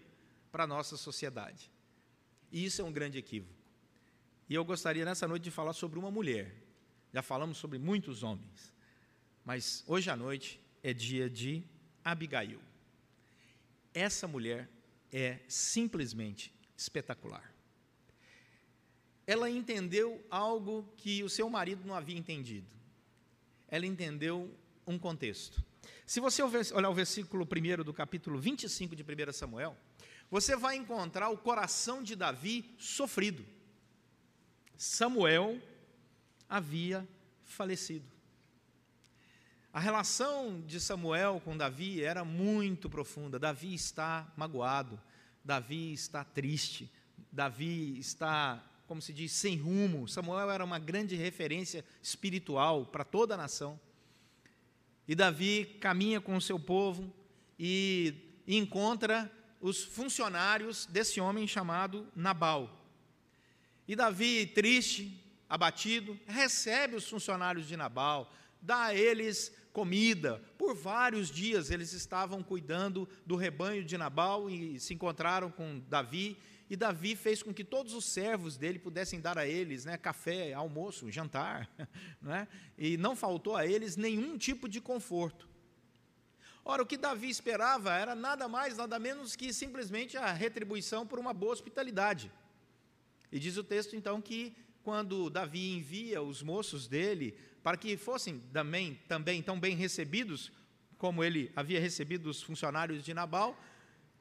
para 0.52 0.66
a 0.66 0.68
nossa 0.68 0.96
sociedade. 0.96 1.72
E 2.52 2.64
isso 2.64 2.82
é 2.82 2.86
um 2.86 2.92
grande 2.92 3.18
equívoco. 3.18 3.54
E 4.48 4.54
eu 4.54 4.64
gostaria 4.64 5.04
nessa 5.04 5.28
noite 5.28 5.44
de 5.44 5.52
falar 5.52 5.74
sobre 5.74 5.98
uma 6.00 6.12
mulher. 6.12 6.54
Já 7.14 7.22
falamos 7.22 7.58
sobre 7.58 7.80
muitos 7.80 8.22
homens, 8.22 8.74
Mas 9.44 9.84
hoje 9.88 10.10
à 10.10 10.16
noite 10.16 10.60
é 10.84 10.94
dia 10.94 11.30
de 11.30 11.64
Abigail. 12.04 12.60
Essa 13.94 14.28
mulher 14.28 14.70
é 15.12 15.40
simplesmente 15.48 16.54
espetacular. 16.76 17.57
Ela 19.28 19.50
entendeu 19.50 20.26
algo 20.32 20.88
que 20.98 21.22
o 21.22 21.30
seu 21.30 21.50
marido 21.50 21.86
não 21.86 21.94
havia 21.94 22.18
entendido. 22.18 22.74
Ela 23.68 23.86
entendeu 23.86 24.50
um 24.88 24.98
contexto. 24.98 25.62
Se 26.06 26.22
você 26.22 26.42
olhar 26.42 26.90
o 26.90 26.94
versículo 26.94 27.46
1 27.46 27.84
do 27.84 27.94
capítulo 27.94 28.40
25 28.40 28.96
de 28.96 29.04
1 29.04 29.34
Samuel, 29.34 29.78
você 30.32 30.56
vai 30.56 30.78
encontrar 30.78 31.30
o 31.30 31.38
coração 31.38 32.02
de 32.02 32.16
Davi 32.16 32.74
sofrido. 32.78 33.46
Samuel 34.78 35.62
havia 36.48 37.08
falecido. 37.44 38.06
A 39.74 39.80
relação 39.80 40.62
de 40.62 40.80
Samuel 40.80 41.42
com 41.44 41.56
Davi 41.56 42.04
era 42.04 42.24
muito 42.24 42.90
profunda. 42.90 43.38
Davi 43.38 43.74
está 43.74 44.32
magoado, 44.36 45.00
Davi 45.44 45.94
está 45.94 46.24
triste, 46.24 46.92
Davi 47.32 48.00
está, 48.00 48.64
como 48.88 49.02
se 49.02 49.14
diz, 49.14 49.32
sem 49.34 49.58
rumo. 49.58 50.08
Samuel 50.08 50.50
era 50.50 50.64
uma 50.64 50.80
grande 50.80 51.16
referência 51.16 51.84
espiritual 52.02 52.86
para 52.86 53.04
toda 53.04 53.34
a 53.34 53.38
nação. 53.38 53.80
E 55.08 55.14
Davi 55.14 55.78
caminha 55.80 56.20
com 56.20 56.36
o 56.36 56.42
seu 56.42 56.60
povo 56.60 57.14
e 57.60 58.14
encontra 58.48 59.32
os 59.60 59.84
funcionários 59.84 60.86
desse 60.86 61.20
homem 61.20 61.48
chamado 61.48 62.08
Nabal. 62.16 62.70
E 63.88 63.96
Davi, 63.96 64.46
triste, 64.48 65.24
abatido, 65.50 66.20
recebe 66.26 66.96
os 66.96 67.08
funcionários 67.10 67.68
de 67.68 67.78
Nabal, 67.78 68.32
dá 68.62 68.86
a 68.86 68.96
eles 68.96 69.54
comida. 69.78 70.42
Por 70.58 70.74
vários 70.74 71.30
dias 71.30 71.70
eles 71.70 71.94
estavam 71.94 72.42
cuidando 72.42 73.08
do 73.24 73.36
rebanho 73.36 73.84
de 73.86 73.96
Nabal 73.96 74.50
e 74.50 74.80
se 74.80 74.96
encontraram 74.96 75.52
com 75.52 75.80
Davi. 75.88 76.36
E 76.68 76.76
Davi 76.76 77.16
fez 77.16 77.44
com 77.44 77.54
que 77.54 77.64
todos 77.64 77.94
os 77.94 78.06
servos 78.06 78.58
dele 78.58 78.80
pudessem 78.80 79.22
dar 79.22 79.38
a 79.38 79.48
eles 79.48 79.86
né, 79.86 79.96
café, 79.96 80.52
almoço, 80.52 81.12
jantar, 81.12 81.70
né, 82.20 82.48
e 82.76 82.98
não 82.98 83.16
faltou 83.16 83.56
a 83.56 83.68
eles 83.68 83.96
nenhum 83.96 84.36
tipo 84.36 84.68
de 84.68 84.82
conforto. 84.82 85.48
Ora, 86.66 86.82
o 86.82 86.86
que 86.86 86.98
Davi 86.98 87.30
esperava 87.30 87.94
era 87.94 88.16
nada 88.16 88.48
mais, 88.48 88.78
nada 88.78 88.98
menos 88.98 89.36
que 89.36 89.54
simplesmente 89.54 90.18
a 90.18 90.34
retribuição 90.34 91.06
por 91.06 91.20
uma 91.20 91.36
boa 91.36 91.54
hospitalidade. 91.54 92.32
E 93.32 93.38
diz 93.38 93.58
o 93.58 93.64
texto 93.64 93.96
então 93.96 94.20
que 94.20 94.56
quando 94.82 95.30
Davi 95.30 95.74
envia 95.78 96.22
os 96.22 96.42
moços 96.42 96.88
dele 96.88 97.38
para 97.68 97.76
que 97.76 97.98
fossem 97.98 98.40
também, 98.54 98.98
também 99.10 99.44
tão 99.44 99.60
bem 99.60 99.76
recebidos 99.76 100.54
como 100.98 101.22
ele 101.22 101.52
havia 101.54 101.82
recebido 101.82 102.30
os 102.30 102.42
funcionários 102.42 103.04
de 103.04 103.14
Nabal, 103.14 103.62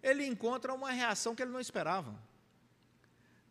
ele 0.03 0.27
encontra 0.27 0.75
uma 0.75 0.91
reação 0.91 1.33
que 1.33 1.43
ele 1.43 1.53
não 1.53 1.61
esperava. 1.61 2.21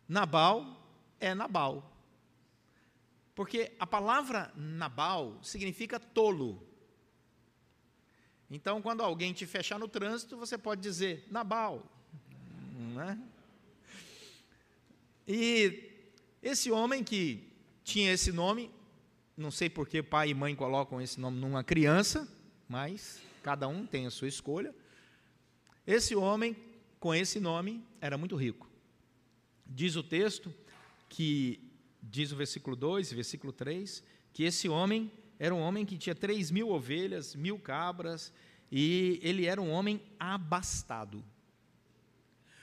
Nabal 0.05 0.85
é 1.17 1.33
Nabal. 1.33 1.97
Porque 3.33 3.71
a 3.79 3.87
palavra 3.87 4.51
Nabal 4.53 5.39
significa 5.41 5.97
tolo. 5.97 6.61
Então, 8.51 8.81
quando 8.81 9.01
alguém 9.01 9.31
te 9.31 9.45
fechar 9.45 9.79
no 9.79 9.87
trânsito, 9.87 10.35
você 10.35 10.57
pode 10.57 10.81
dizer 10.81 11.25
Nabal. 11.31 11.89
Não 12.77 13.01
é? 13.01 13.17
E 15.25 15.89
esse 16.43 16.69
homem 16.69 17.01
que 17.01 17.47
tinha 17.81 18.11
esse 18.11 18.33
nome, 18.33 18.69
não 19.37 19.51
sei 19.51 19.69
por 19.69 19.87
que 19.87 20.01
pai 20.01 20.29
e 20.29 20.33
mãe 20.33 20.55
colocam 20.55 21.01
esse 21.01 21.19
nome 21.19 21.39
numa 21.39 21.63
criança, 21.63 22.27
mas 22.67 23.21
cada 23.43 23.67
um 23.67 23.85
tem 23.85 24.05
a 24.05 24.09
sua 24.09 24.27
escolha. 24.27 24.73
Esse 25.85 26.15
homem, 26.15 26.55
com 26.99 27.13
esse 27.13 27.39
nome, 27.39 27.83
era 27.99 28.17
muito 28.17 28.35
rico. 28.35 28.69
Diz 29.65 29.95
o 29.95 30.03
texto 30.03 30.53
que, 31.09 31.59
diz 32.01 32.31
o 32.31 32.35
versículo 32.35 32.75
2 32.75 33.11
e 33.11 33.15
versículo 33.15 33.51
3, 33.51 34.03
que 34.31 34.43
esse 34.43 34.69
homem 34.69 35.11
era 35.37 35.53
um 35.53 35.59
homem 35.59 35.85
que 35.85 35.97
tinha 35.97 36.15
3 36.15 36.49
mil 36.51 36.69
ovelhas, 36.69 37.35
mil 37.35 37.59
cabras, 37.59 38.31
e 38.71 39.19
ele 39.21 39.45
era 39.45 39.61
um 39.61 39.69
homem 39.69 40.01
abastado. 40.19 41.23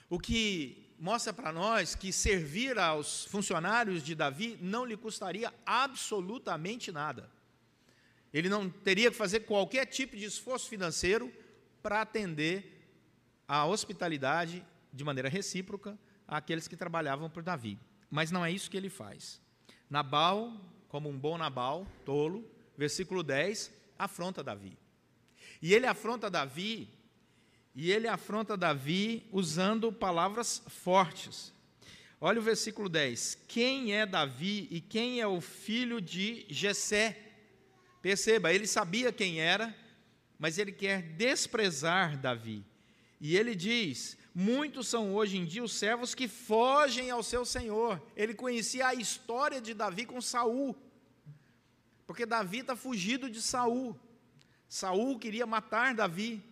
O 0.08 0.18
que 0.18 0.81
mostra 1.02 1.32
para 1.32 1.52
nós 1.52 1.96
que 1.96 2.12
servir 2.12 2.78
aos 2.78 3.24
funcionários 3.24 4.04
de 4.04 4.14
Davi 4.14 4.56
não 4.60 4.84
lhe 4.84 4.96
custaria 4.96 5.52
absolutamente 5.66 6.92
nada. 6.92 7.28
Ele 8.32 8.48
não 8.48 8.70
teria 8.70 9.10
que 9.10 9.16
fazer 9.16 9.40
qualquer 9.40 9.84
tipo 9.86 10.16
de 10.16 10.24
esforço 10.24 10.68
financeiro 10.68 11.32
para 11.82 12.02
atender 12.02 12.86
a 13.48 13.66
hospitalidade 13.66 14.64
de 14.92 15.02
maneira 15.02 15.28
recíproca 15.28 15.98
àqueles 16.26 16.68
que 16.68 16.76
trabalhavam 16.76 17.28
por 17.28 17.42
Davi. 17.42 17.80
Mas 18.08 18.30
não 18.30 18.46
é 18.46 18.52
isso 18.52 18.70
que 18.70 18.76
ele 18.76 18.88
faz. 18.88 19.40
Nabal, 19.90 20.56
como 20.86 21.08
um 21.08 21.18
bom 21.18 21.36
Nabal, 21.36 21.84
tolo, 22.04 22.48
versículo 22.78 23.24
10, 23.24 23.72
afronta 23.98 24.40
Davi. 24.40 24.78
E 25.60 25.74
ele 25.74 25.86
afronta 25.86 26.30
Davi, 26.30 26.88
e 27.74 27.90
ele 27.90 28.06
afronta 28.06 28.56
Davi 28.56 29.26
usando 29.32 29.92
palavras 29.92 30.62
fortes. 30.68 31.52
Olha 32.20 32.38
o 32.38 32.42
versículo 32.42 32.88
10. 32.88 33.38
Quem 33.48 33.94
é 33.94 34.06
Davi 34.06 34.68
e 34.70 34.80
quem 34.80 35.20
é 35.20 35.26
o 35.26 35.40
filho 35.40 36.00
de 36.00 36.46
Jessé? 36.48 37.18
Perceba, 38.00 38.52
ele 38.52 38.66
sabia 38.66 39.12
quem 39.12 39.40
era, 39.40 39.74
mas 40.38 40.58
ele 40.58 40.72
quer 40.72 41.02
desprezar 41.02 42.18
Davi. 42.18 42.64
E 43.20 43.36
ele 43.36 43.54
diz: 43.54 44.18
Muitos 44.34 44.88
são 44.88 45.14
hoje 45.14 45.36
em 45.36 45.44
dia 45.44 45.62
os 45.62 45.72
servos 45.72 46.14
que 46.14 46.28
fogem 46.28 47.10
ao 47.10 47.22
seu 47.22 47.44
senhor. 47.44 48.02
Ele 48.16 48.34
conhecia 48.34 48.88
a 48.88 48.94
história 48.94 49.60
de 49.60 49.74
Davi 49.74 50.06
com 50.06 50.20
Saul. 50.20 50.76
Porque 52.06 52.26
Davi 52.26 52.58
está 52.58 52.74
fugido 52.74 53.30
de 53.30 53.40
Saul. 53.40 53.98
Saul 54.68 55.18
queria 55.18 55.46
matar 55.46 55.94
Davi. 55.94 56.42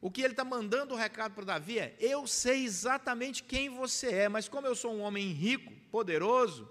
O 0.00 0.10
que 0.10 0.20
ele 0.20 0.32
está 0.32 0.44
mandando 0.44 0.94
o 0.94 0.96
recado 0.96 1.34
para 1.34 1.44
Davi 1.44 1.78
é: 1.78 1.96
Eu 1.98 2.26
sei 2.26 2.64
exatamente 2.64 3.42
quem 3.42 3.68
você 3.68 4.08
é, 4.08 4.28
mas 4.28 4.48
como 4.48 4.66
eu 4.66 4.74
sou 4.74 4.94
um 4.94 5.00
homem 5.00 5.28
rico, 5.32 5.72
poderoso, 5.90 6.68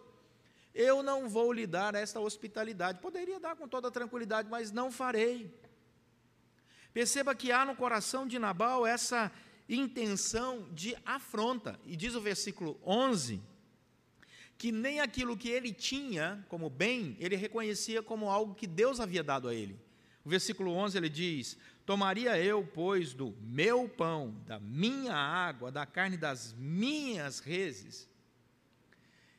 eu 0.73 1.01
não 1.01 1.27
vou 1.27 1.51
lhe 1.51 1.65
dar 1.65 1.95
esta 1.95 2.19
hospitalidade. 2.19 2.99
Poderia 2.99 3.39
dar 3.39 3.55
com 3.55 3.67
toda 3.67 3.89
tranquilidade, 3.89 4.49
mas 4.49 4.71
não 4.71 4.91
farei. 4.91 5.53
Perceba 6.93 7.35
que 7.35 7.51
há 7.51 7.65
no 7.65 7.75
coração 7.75 8.27
de 8.27 8.39
Nabal 8.39 8.85
essa 8.85 9.31
intenção 9.67 10.67
de 10.71 10.95
afronta. 11.05 11.79
E 11.85 11.95
diz 11.95 12.15
o 12.15 12.21
versículo 12.21 12.79
11 12.85 13.41
que 14.57 14.71
nem 14.71 15.01
aquilo 15.01 15.35
que 15.35 15.49
ele 15.49 15.73
tinha 15.73 16.45
como 16.47 16.69
bem, 16.69 17.17
ele 17.19 17.35
reconhecia 17.35 18.01
como 18.01 18.29
algo 18.29 18.55
que 18.55 18.65
Deus 18.65 18.99
havia 18.99 19.23
dado 19.23 19.49
a 19.49 19.53
ele. 19.53 19.77
O 20.23 20.29
versículo 20.29 20.71
11 20.71 20.97
ele 20.97 21.09
diz: 21.09 21.57
Tomaria 21.85 22.37
eu, 22.39 22.67
pois, 22.73 23.13
do 23.13 23.35
meu 23.41 23.87
pão, 23.87 24.35
da 24.47 24.59
minha 24.59 25.13
água, 25.13 25.71
da 25.71 25.85
carne 25.85 26.17
das 26.17 26.53
minhas 26.57 27.39
reses. 27.39 28.09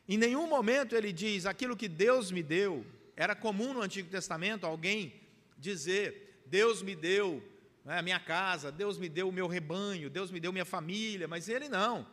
Em 0.08 0.16
nenhum 0.16 0.48
momento 0.48 0.94
ele 0.94 1.12
diz: 1.12 1.44
aquilo 1.44 1.76
que 1.76 1.88
Deus 1.88 2.30
me 2.30 2.42
deu. 2.42 2.86
Era 3.16 3.34
comum 3.34 3.72
no 3.72 3.80
Antigo 3.80 4.08
Testamento 4.08 4.64
alguém 4.64 5.14
dizer: 5.58 6.42
Deus 6.46 6.82
me 6.82 6.94
deu 6.94 7.42
né, 7.84 7.98
a 7.98 8.02
minha 8.02 8.20
casa, 8.20 8.70
Deus 8.70 8.96
me 8.96 9.08
deu 9.08 9.28
o 9.28 9.32
meu 9.32 9.48
rebanho, 9.48 10.08
Deus 10.08 10.30
me 10.30 10.38
deu 10.38 10.52
minha 10.52 10.64
família, 10.64 11.26
mas 11.26 11.48
ele 11.48 11.68
não. 11.68 12.06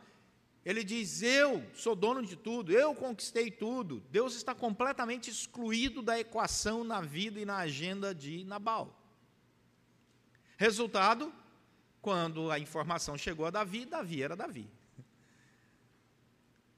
Ele 0.64 0.82
diz: 0.82 1.22
Eu 1.22 1.64
sou 1.74 1.94
dono 1.94 2.26
de 2.26 2.34
tudo, 2.34 2.72
eu 2.72 2.92
conquistei 2.92 3.52
tudo. 3.52 4.02
Deus 4.10 4.34
está 4.34 4.52
completamente 4.52 5.30
excluído 5.30 6.02
da 6.02 6.18
equação 6.18 6.82
na 6.82 7.00
vida 7.00 7.38
e 7.38 7.44
na 7.44 7.58
agenda 7.58 8.12
de 8.12 8.42
Nabal. 8.44 9.03
Resultado: 10.56 11.32
quando 12.00 12.50
a 12.50 12.58
informação 12.58 13.16
chegou 13.16 13.46
a 13.46 13.50
Davi, 13.50 13.84
Davi 13.84 14.22
era 14.22 14.36
Davi. 14.36 14.70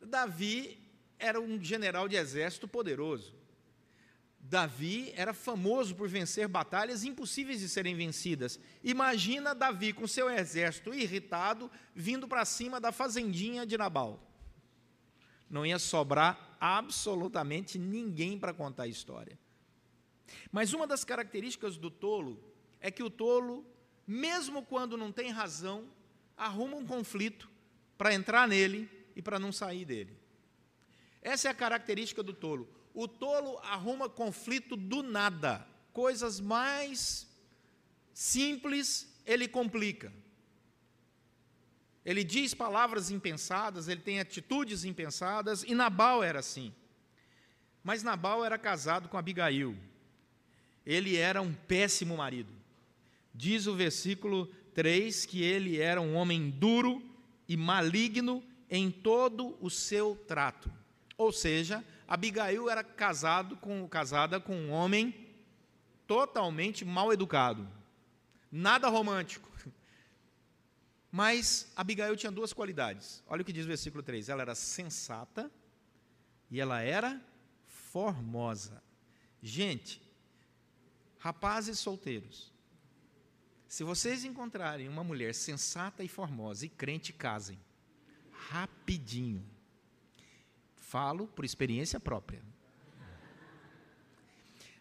Davi 0.01 0.79
era 1.19 1.41
um 1.41 1.63
general 1.63 2.09
de 2.09 2.17
exército 2.17 2.69
poderoso. 2.69 3.35
Davi 4.39 5.13
era 5.17 5.35
famoso 5.35 5.97
por 5.97 6.09
vencer 6.09 6.47
batalhas 6.47 7.03
impossíveis 7.03 7.59
de 7.59 7.69
serem 7.69 7.97
vencidas. 7.97 8.61
Imagina 8.85 9.55
Davi 9.55 9.93
com 9.93 10.07
seu 10.07 10.31
exército 10.31 10.95
irritado 10.95 11.69
vindo 11.93 12.29
para 12.29 12.45
cima 12.45 12.81
da 12.81 12.93
fazendinha 12.93 13.67
de 13.67 13.77
Nabal. 13.77 14.23
Não 15.51 15.67
ia 15.67 15.81
sobrar 15.81 16.57
absolutamente 16.61 17.79
ninguém 17.79 18.39
para 18.39 18.55
contar 18.55 18.85
a 18.85 18.89
história. 18.89 19.37
Mas 20.53 20.73
uma 20.73 20.87
das 20.87 21.05
características 21.05 21.77
do 21.77 21.91
tolo 21.91 22.56
é 22.81 22.91
que 22.91 23.03
o 23.03 23.11
tolo, 23.11 23.65
mesmo 24.07 24.63
quando 24.63 24.97
não 24.97 25.11
tem 25.13 25.31
razão, 25.31 25.89
arruma 26.37 26.77
um 26.77 26.87
conflito 26.87 27.49
para 27.97 28.15
entrar 28.15 28.47
nele 28.47 28.89
e 29.15 29.23
para 29.23 29.39
não 29.39 29.53
sair 29.53 29.85
dele. 29.85 30.17
Essa 31.23 31.49
é 31.49 31.51
a 31.51 31.55
característica 31.55 32.23
do 32.23 32.33
tolo. 32.33 32.69
O 32.95 33.09
tolo 33.09 33.59
arruma 33.59 34.09
conflito 34.09 34.77
do 34.77 35.03
nada 35.03 35.67
coisas 35.97 36.41
mais 36.41 37.27
simples, 38.13 39.09
ele 39.25 39.49
complica. 39.49 40.13
Ele 42.05 42.23
diz 42.23 42.53
palavras 42.53 43.11
impensadas, 43.11 43.89
ele 43.89 44.03
tem 44.03 44.21
atitudes 44.21 44.85
impensadas, 44.85 45.63
e 45.63 45.75
Nabal 45.75 46.23
era 46.23 46.41
assim. 46.41 46.71
Mas 47.83 48.03
Nabal 48.03 48.45
era 48.45 48.59
casado 48.59 49.09
com 49.09 49.17
Abigail. 49.17 49.75
Ele 50.85 51.17
era 51.17 51.41
um 51.41 51.55
péssimo 51.55 52.19
marido. 52.19 52.53
Diz 53.37 53.67
o 53.67 53.75
versículo 53.75 54.47
3 54.73 55.27
que 55.27 55.43
ele 55.43 55.79
era 55.79 56.01
um 56.01 56.15
homem 56.15 56.49
duro 56.49 57.03
e 57.47 57.57
maligno 57.57 58.43
em 58.71 58.91
todo 58.91 59.57
o 59.61 59.69
seu 59.69 60.17
trato. 60.27 60.73
Ou 61.19 61.31
seja, 61.31 61.85
Abigail 62.09 62.71
era 62.71 62.83
casado 62.83 63.57
com, 63.57 63.87
casada 63.89 64.41
com 64.41 64.57
um 64.57 64.71
homem 64.71 65.15
totalmente 66.07 66.85
mal 66.85 67.13
educado, 67.13 67.69
nada 68.51 68.89
romântico. 68.89 69.51
Mas 71.13 71.71
Abigail 71.77 72.17
tinha 72.17 72.33
duas 72.33 72.55
qualidades. 72.55 73.23
Olha 73.27 73.43
o 73.43 73.45
que 73.45 73.53
diz 73.53 73.67
o 73.67 73.69
versículo 73.69 74.03
3: 74.03 74.31
ela 74.31 74.43
era 74.43 74.55
sensata 74.55 75.51
e 76.51 76.59
ela 76.59 76.81
era 76.81 77.21
formosa. 77.67 78.83
Gente, 79.43 80.01
rapazes 81.19 81.79
solteiros, 81.79 82.53
se 83.69 83.83
vocês 83.83 84.25
encontrarem 84.25 84.89
uma 84.89 85.03
mulher 85.03 85.35
sensata 85.35 86.05
e 86.05 86.09
formosa 86.09 86.67
e 86.67 86.69
crente, 86.69 87.13
casem. 87.13 87.59
Rapidinho. 88.31 89.45
Falo 90.77 91.27
por 91.27 91.45
experiência 91.45 91.99
própria. 91.99 92.43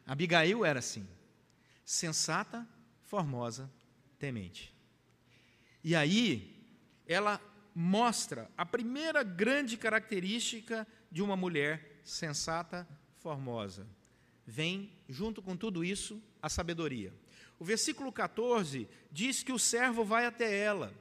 Abigail 0.05 0.63
era 0.63 0.79
assim: 0.79 1.07
sensata, 1.83 2.67
formosa, 3.03 3.71
temente. 4.19 4.73
E 5.83 5.95
aí, 5.95 6.55
ela 7.07 7.41
mostra 7.73 8.49
a 8.55 8.65
primeira 8.65 9.23
grande 9.23 9.77
característica 9.77 10.87
de 11.11 11.21
uma 11.21 11.35
mulher 11.35 11.99
sensata, 12.03 12.87
formosa. 13.17 13.87
Vem, 14.45 14.91
junto 15.09 15.41
com 15.41 15.57
tudo 15.57 15.83
isso, 15.83 16.21
a 16.41 16.49
sabedoria. 16.49 17.11
O 17.59 17.65
versículo 17.65 18.11
14 18.11 18.87
diz 19.11 19.43
que 19.43 19.51
o 19.51 19.59
servo 19.59 20.03
vai 20.03 20.25
até 20.25 20.57
ela. 20.57 20.93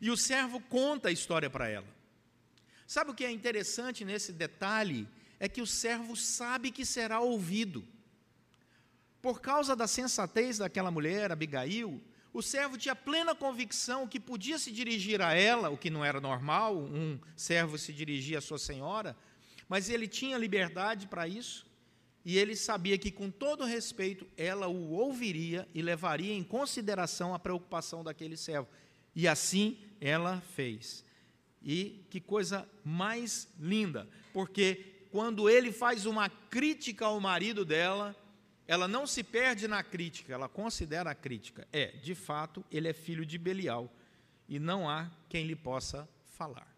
E 0.00 0.10
o 0.10 0.16
servo 0.16 0.60
conta 0.60 1.08
a 1.08 1.12
história 1.12 1.50
para 1.50 1.68
ela. 1.68 1.86
Sabe 2.86 3.10
o 3.10 3.14
que 3.14 3.24
é 3.24 3.30
interessante 3.30 4.04
nesse 4.04 4.32
detalhe? 4.32 5.08
É 5.38 5.48
que 5.48 5.62
o 5.62 5.66
servo 5.66 6.16
sabe 6.16 6.70
que 6.70 6.84
será 6.84 7.20
ouvido. 7.20 7.86
Por 9.22 9.40
causa 9.40 9.76
da 9.76 9.86
sensatez 9.86 10.58
daquela 10.58 10.90
mulher, 10.90 11.30
Abigail, 11.30 12.00
o 12.32 12.42
servo 12.42 12.78
tinha 12.78 12.94
plena 12.94 13.34
convicção 13.34 14.06
que 14.06 14.20
podia 14.20 14.58
se 14.58 14.70
dirigir 14.70 15.20
a 15.20 15.34
ela, 15.34 15.68
o 15.68 15.76
que 15.76 15.90
não 15.90 16.04
era 16.04 16.20
normal, 16.20 16.78
um 16.78 17.18
servo 17.36 17.76
se 17.76 17.92
dirigir 17.92 18.38
à 18.38 18.40
sua 18.40 18.58
senhora, 18.58 19.16
mas 19.68 19.88
ele 19.88 20.06
tinha 20.06 20.38
liberdade 20.38 21.06
para 21.06 21.26
isso, 21.28 21.66
e 22.24 22.38
ele 22.38 22.54
sabia 22.54 22.98
que, 22.98 23.10
com 23.10 23.30
todo 23.30 23.64
respeito, 23.64 24.26
ela 24.36 24.68
o 24.68 24.90
ouviria 24.90 25.66
e 25.74 25.80
levaria 25.80 26.34
em 26.34 26.44
consideração 26.44 27.34
a 27.34 27.38
preocupação 27.38 28.04
daquele 28.04 28.36
servo. 28.36 28.68
E 29.14 29.26
assim 29.26 29.78
ela 30.00 30.40
fez. 30.54 31.04
E 31.62 32.04
que 32.10 32.20
coisa 32.20 32.68
mais 32.84 33.48
linda, 33.58 34.08
porque 34.32 35.06
quando 35.10 35.48
ele 35.48 35.72
faz 35.72 36.06
uma 36.06 36.28
crítica 36.28 37.06
ao 37.06 37.20
marido 37.20 37.64
dela, 37.64 38.14
ela 38.66 38.86
não 38.86 39.06
se 39.06 39.24
perde 39.24 39.66
na 39.66 39.82
crítica, 39.82 40.32
ela 40.32 40.48
considera 40.48 41.10
a 41.10 41.14
crítica. 41.14 41.66
É, 41.72 41.88
de 41.88 42.14
fato, 42.14 42.64
ele 42.70 42.88
é 42.88 42.92
filho 42.92 43.26
de 43.26 43.36
Belial 43.36 43.92
e 44.48 44.58
não 44.58 44.88
há 44.88 45.10
quem 45.28 45.46
lhe 45.46 45.56
possa 45.56 46.08
falar. 46.24 46.68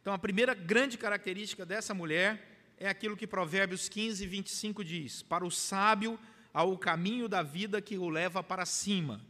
Então, 0.00 0.12
a 0.12 0.18
primeira 0.18 0.54
grande 0.54 0.96
característica 0.96 1.66
dessa 1.66 1.92
mulher 1.92 2.47
é 2.80 2.88
aquilo 2.88 3.16
que 3.16 3.26
Provérbios 3.26 3.88
15, 3.88 4.26
25 4.26 4.84
diz: 4.84 5.22
Para 5.22 5.44
o 5.44 5.50
sábio 5.50 6.18
há 6.52 6.62
o 6.62 6.78
caminho 6.78 7.28
da 7.28 7.42
vida 7.42 7.80
que 7.80 7.98
o 7.98 8.08
leva 8.08 8.42
para 8.42 8.64
cima, 8.64 9.20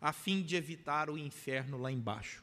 a 0.00 0.12
fim 0.12 0.42
de 0.42 0.56
evitar 0.56 1.10
o 1.10 1.18
inferno 1.18 1.78
lá 1.78 1.90
embaixo. 1.90 2.42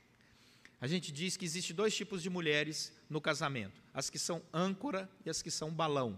A 0.81 0.87
gente 0.87 1.11
diz 1.11 1.37
que 1.37 1.45
existe 1.45 1.73
dois 1.73 1.95
tipos 1.95 2.21
de 2.21 2.29
mulheres 2.29 2.91
no 3.09 3.21
casamento: 3.21 3.81
as 3.93 4.09
que 4.09 4.19
são 4.19 4.41
âncora 4.53 5.09
e 5.25 5.29
as 5.29 5.41
que 5.41 5.51
são 5.51 5.71
balão. 5.71 6.17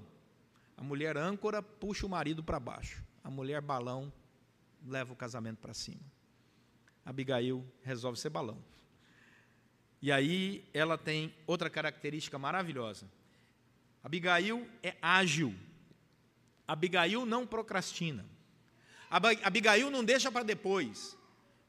A 0.75 0.83
mulher 0.83 1.17
âncora 1.17 1.61
puxa 1.61 2.05
o 2.05 2.09
marido 2.09 2.43
para 2.43 2.59
baixo, 2.59 3.03
a 3.23 3.29
mulher 3.29 3.61
balão 3.61 4.11
leva 4.85 5.11
o 5.11 5.15
casamento 5.15 5.57
para 5.57 5.73
cima. 5.73 6.01
Abigail 7.05 7.65
resolve 7.83 8.19
ser 8.19 8.29
balão. 8.29 8.57
E 10.01 10.11
aí 10.11 10.63
ela 10.73 10.97
tem 10.97 11.33
outra 11.47 11.69
característica 11.69 12.37
maravilhosa. 12.37 13.07
Abigail 14.03 14.67
é 14.81 14.95
ágil. 15.01 15.53
Abigail 16.67 17.25
não 17.25 17.45
procrastina. 17.45 18.25
Abigail 19.09 19.89
não 19.89 20.03
deixa 20.03 20.31
para 20.31 20.43
depois. 20.43 21.17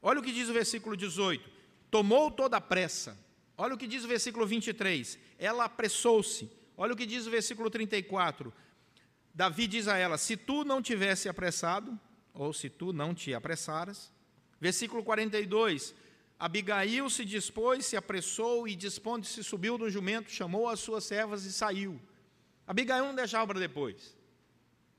Olha 0.01 0.19
o 0.19 0.23
que 0.23 0.31
diz 0.31 0.49
o 0.49 0.53
versículo 0.53 0.95
18: 0.95 1.49
tomou 1.89 2.31
toda 2.31 2.57
a 2.57 2.61
pressa. 2.61 3.17
Olha 3.57 3.75
o 3.75 3.77
que 3.77 3.87
diz 3.87 4.03
o 4.03 4.07
versículo 4.07 4.45
23: 4.45 5.17
ela 5.37 5.65
apressou-se. 5.65 6.49
Olha 6.75 6.93
o 6.93 6.97
que 6.97 7.05
diz 7.05 7.27
o 7.27 7.31
versículo 7.31 7.69
34. 7.69 8.53
Davi 9.33 9.67
diz 9.67 9.87
a 9.87 9.97
ela: 9.97 10.17
Se 10.17 10.35
tu 10.35 10.63
não 10.63 10.81
tivesse 10.81 11.29
apressado, 11.29 11.97
ou 12.33 12.53
se 12.53 12.69
tu 12.69 12.93
não 12.93 13.13
te 13.13 13.33
apressaras. 13.33 14.11
Versículo 14.59 15.03
42. 15.03 15.93
Abigail 16.37 17.09
se 17.09 17.25
dispôs, 17.25 17.85
se 17.85 17.97
apressou 17.97 18.65
e 18.65 18.73
dispondo-se, 18.73 19.43
subiu 19.43 19.77
no 19.77 19.89
jumento, 19.89 20.31
chamou 20.31 20.69
as 20.69 20.79
suas 20.79 21.03
servas 21.03 21.43
e 21.43 21.51
saiu. 21.51 21.99
Abigail 22.69 23.03
não 23.03 23.15
deixava 23.15 23.47
para 23.47 23.59
depois. 23.59 24.15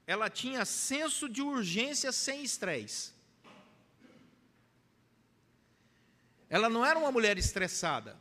Ela 0.04 0.28
tinha 0.28 0.64
senso 0.64 1.28
de 1.28 1.40
urgência 1.40 2.11
sem 2.11 2.42
estresse. 2.42 3.12
Ela 6.48 6.68
não 6.68 6.85
era 6.85 6.98
uma 6.98 7.12
mulher 7.12 7.38
estressada. 7.38 8.18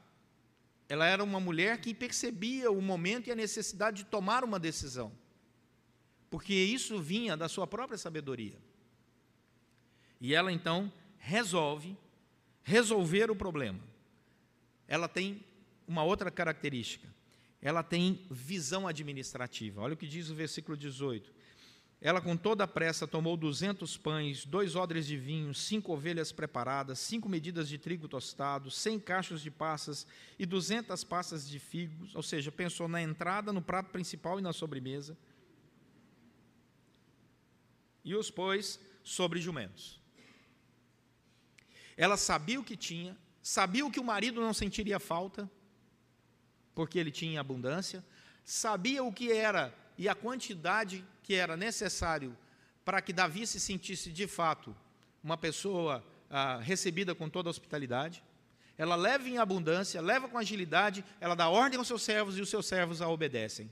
Ela 0.88 1.08
era 1.08 1.24
uma 1.24 1.40
mulher 1.40 1.82
que 1.82 1.96
percebia 1.96 2.70
o 2.70 2.80
momento 2.80 3.26
e 3.26 3.32
a 3.32 3.36
necessidade 3.36 4.04
de 4.04 4.06
tomar 4.06 4.44
uma 4.44 4.60
decisão. 4.60 5.12
Porque 6.30 6.54
isso 6.54 7.02
vinha 7.02 7.36
da 7.36 7.50
sua 7.50 7.66
própria 7.66 7.98
sabedoria. 7.98 8.60
E 10.22 10.36
ela 10.36 10.52
então 10.52 10.94
resolve 11.18 11.98
resolver 12.62 13.32
o 13.32 13.36
problema. 13.36 13.80
Ela 14.88 15.08
tem 15.08 15.44
uma 15.88 16.04
outra 16.04 16.30
característica 16.30 17.10
ela 17.62 17.84
tem 17.84 18.26
visão 18.30 18.88
administrativa. 18.88 19.82
Olha 19.82 19.94
o 19.94 19.98
que 19.98 20.08
diz 20.08 20.30
o 20.30 20.36
versículo 20.36 20.78
18. 20.78 21.34
Ela, 22.02 22.22
com 22.22 22.38
toda 22.38 22.64
a 22.64 22.68
pressa, 22.68 23.06
tomou 23.06 23.36
duzentos 23.36 23.98
pães, 23.98 24.46
dois 24.46 24.74
odres 24.78 25.06
de 25.06 25.18
vinho, 25.18 25.54
cinco 25.54 25.92
ovelhas 25.92 26.32
preparadas, 26.32 26.98
cinco 27.00 27.28
medidas 27.28 27.68
de 27.68 27.78
trigo 27.78 28.08
tostado, 28.08 28.72
cem 28.72 28.98
cachos 28.98 29.42
de 29.42 29.52
passas 29.52 30.08
e 30.38 30.46
duzentas 30.46 31.04
passas 31.04 31.48
de 31.48 31.60
figos, 31.60 32.16
ou 32.16 32.24
seja, 32.24 32.54
pensou 32.54 32.88
na 32.88 33.02
entrada, 33.02 33.52
no 33.52 33.62
prato 33.62 33.90
principal 33.90 34.40
e 34.40 34.42
na 34.42 34.54
sobremesa. 34.54 35.18
E 38.06 38.16
os 38.16 38.32
pôs 38.32 38.80
sobre 39.04 39.42
jumentos. 39.42 40.00
Ela 41.98 42.16
sabia 42.16 42.62
o 42.62 42.64
que 42.64 42.78
tinha, 42.78 43.18
sabia 43.42 43.86
o 43.86 43.92
que 43.92 44.00
o 44.00 44.04
marido 44.06 44.40
não 44.40 44.54
sentiria 44.54 45.02
falta, 45.02 45.52
porque 46.80 46.98
ele 46.98 47.12
tinha 47.12 47.42
abundância, 47.42 48.02
sabia 48.42 49.04
o 49.04 49.12
que 49.12 49.34
era 49.34 49.76
e 49.98 50.08
a 50.08 50.16
quantidade 50.16 51.06
que 51.22 51.36
era 51.36 51.58
necessário 51.58 52.38
para 52.86 53.02
que 53.02 53.12
Davi 53.12 53.46
se 53.46 53.60
sentisse 53.60 54.10
de 54.10 54.26
fato 54.28 54.74
uma 55.22 55.38
pessoa 55.38 56.02
ah, 56.30 56.58
recebida 56.62 57.14
com 57.14 57.30
toda 57.30 57.50
a 57.50 57.52
hospitalidade. 57.52 58.24
Ela 58.78 58.96
leva 58.96 59.28
em 59.28 59.38
abundância, 59.38 60.00
leva 60.00 60.30
com 60.30 60.38
agilidade, 60.38 61.04
ela 61.20 61.36
dá 61.36 61.50
ordem 61.50 61.78
aos 61.78 61.86
seus 61.86 62.02
servos 62.02 62.38
e 62.38 62.42
os 62.42 62.48
seus 62.48 62.66
servos 62.66 63.02
a 63.02 63.10
obedecem. 63.10 63.70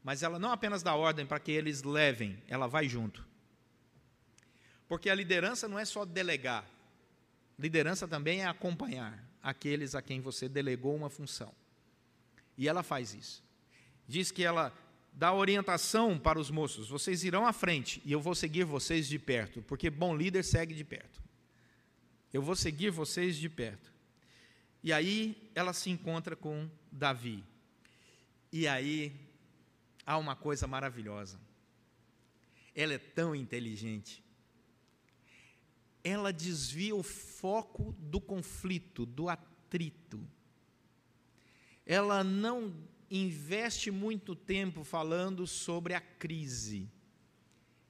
Mas 0.00 0.22
ela 0.22 0.38
não 0.38 0.52
apenas 0.52 0.84
dá 0.84 0.94
ordem 0.94 1.26
para 1.26 1.40
que 1.40 1.50
eles 1.50 1.82
levem, 1.82 2.40
ela 2.46 2.68
vai 2.68 2.88
junto. 2.88 3.26
Porque 4.86 5.10
a 5.10 5.16
liderança 5.16 5.66
não 5.66 5.80
é 5.80 5.84
só 5.84 6.04
delegar, 6.04 6.64
liderança 7.58 8.06
também 8.06 8.42
é 8.42 8.46
acompanhar 8.46 9.20
aqueles 9.42 9.96
a 9.96 10.00
quem 10.00 10.20
você 10.20 10.48
delegou 10.48 10.94
uma 10.94 11.10
função. 11.10 11.52
E 12.56 12.68
ela 12.68 12.82
faz 12.82 13.14
isso. 13.14 13.42
Diz 14.06 14.30
que 14.30 14.44
ela 14.44 14.72
dá 15.12 15.32
orientação 15.32 16.18
para 16.18 16.38
os 16.38 16.50
moços: 16.50 16.88
vocês 16.88 17.24
irão 17.24 17.46
à 17.46 17.52
frente 17.52 18.02
e 18.04 18.12
eu 18.12 18.20
vou 18.20 18.34
seguir 18.34 18.64
vocês 18.64 19.08
de 19.08 19.18
perto, 19.18 19.62
porque 19.62 19.90
bom 19.90 20.16
líder 20.16 20.44
segue 20.44 20.74
de 20.74 20.84
perto. 20.84 21.22
Eu 22.32 22.42
vou 22.42 22.56
seguir 22.56 22.90
vocês 22.90 23.36
de 23.36 23.48
perto. 23.48 23.92
E 24.82 24.92
aí 24.92 25.50
ela 25.54 25.72
se 25.72 25.88
encontra 25.88 26.36
com 26.36 26.68
Davi. 26.90 27.42
E 28.52 28.68
aí 28.68 29.14
há 30.04 30.18
uma 30.18 30.36
coisa 30.36 30.66
maravilhosa. 30.66 31.40
Ela 32.74 32.94
é 32.94 32.98
tão 32.98 33.34
inteligente. 33.34 34.22
Ela 36.02 36.32
desvia 36.32 36.94
o 36.94 37.02
foco 37.02 37.94
do 37.98 38.20
conflito, 38.20 39.06
do 39.06 39.28
atrito. 39.28 40.20
Ela 41.86 42.24
não 42.24 42.74
investe 43.10 43.90
muito 43.90 44.34
tempo 44.34 44.82
falando 44.84 45.46
sobre 45.46 45.94
a 45.94 46.00
crise. 46.00 46.90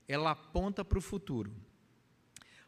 Ela 0.06 0.32
aponta 0.32 0.84
para 0.84 0.98
o 0.98 1.02
futuro. 1.02 1.52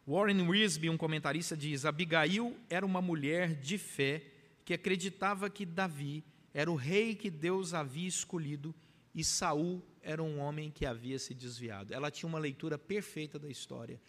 Warren 0.07 0.49
Wiersbe, 0.49 0.89
um 0.89 0.97
comentarista, 0.97 1.57
diz: 1.57 1.85
Abigail 1.85 2.57
era 2.71 2.87
uma 2.87 3.03
mulher 3.03 3.55
de 3.55 3.77
fé 3.77 4.23
que 4.65 4.73
acreditava 4.73 5.51
que 5.51 5.67
Davi 5.67 6.25
era 6.55 6.71
o 6.71 6.77
rei 6.77 7.15
que 7.15 7.31
Deus 7.31 7.75
havia 7.75 8.09
escolhido 8.09 8.75
e 9.15 9.23
Saul 9.23 9.83
era 10.01 10.23
um 10.23 10.39
homem 10.39 10.71
que 10.71 10.87
havia 10.87 11.19
se 11.19 11.35
desviado. 11.35 11.93
Ela 11.93 12.11
tinha 12.11 12.29
uma 12.29 12.39
leitura 12.39 12.79
perfeita 12.79 13.39
da 13.39 13.49
história. 13.49 14.01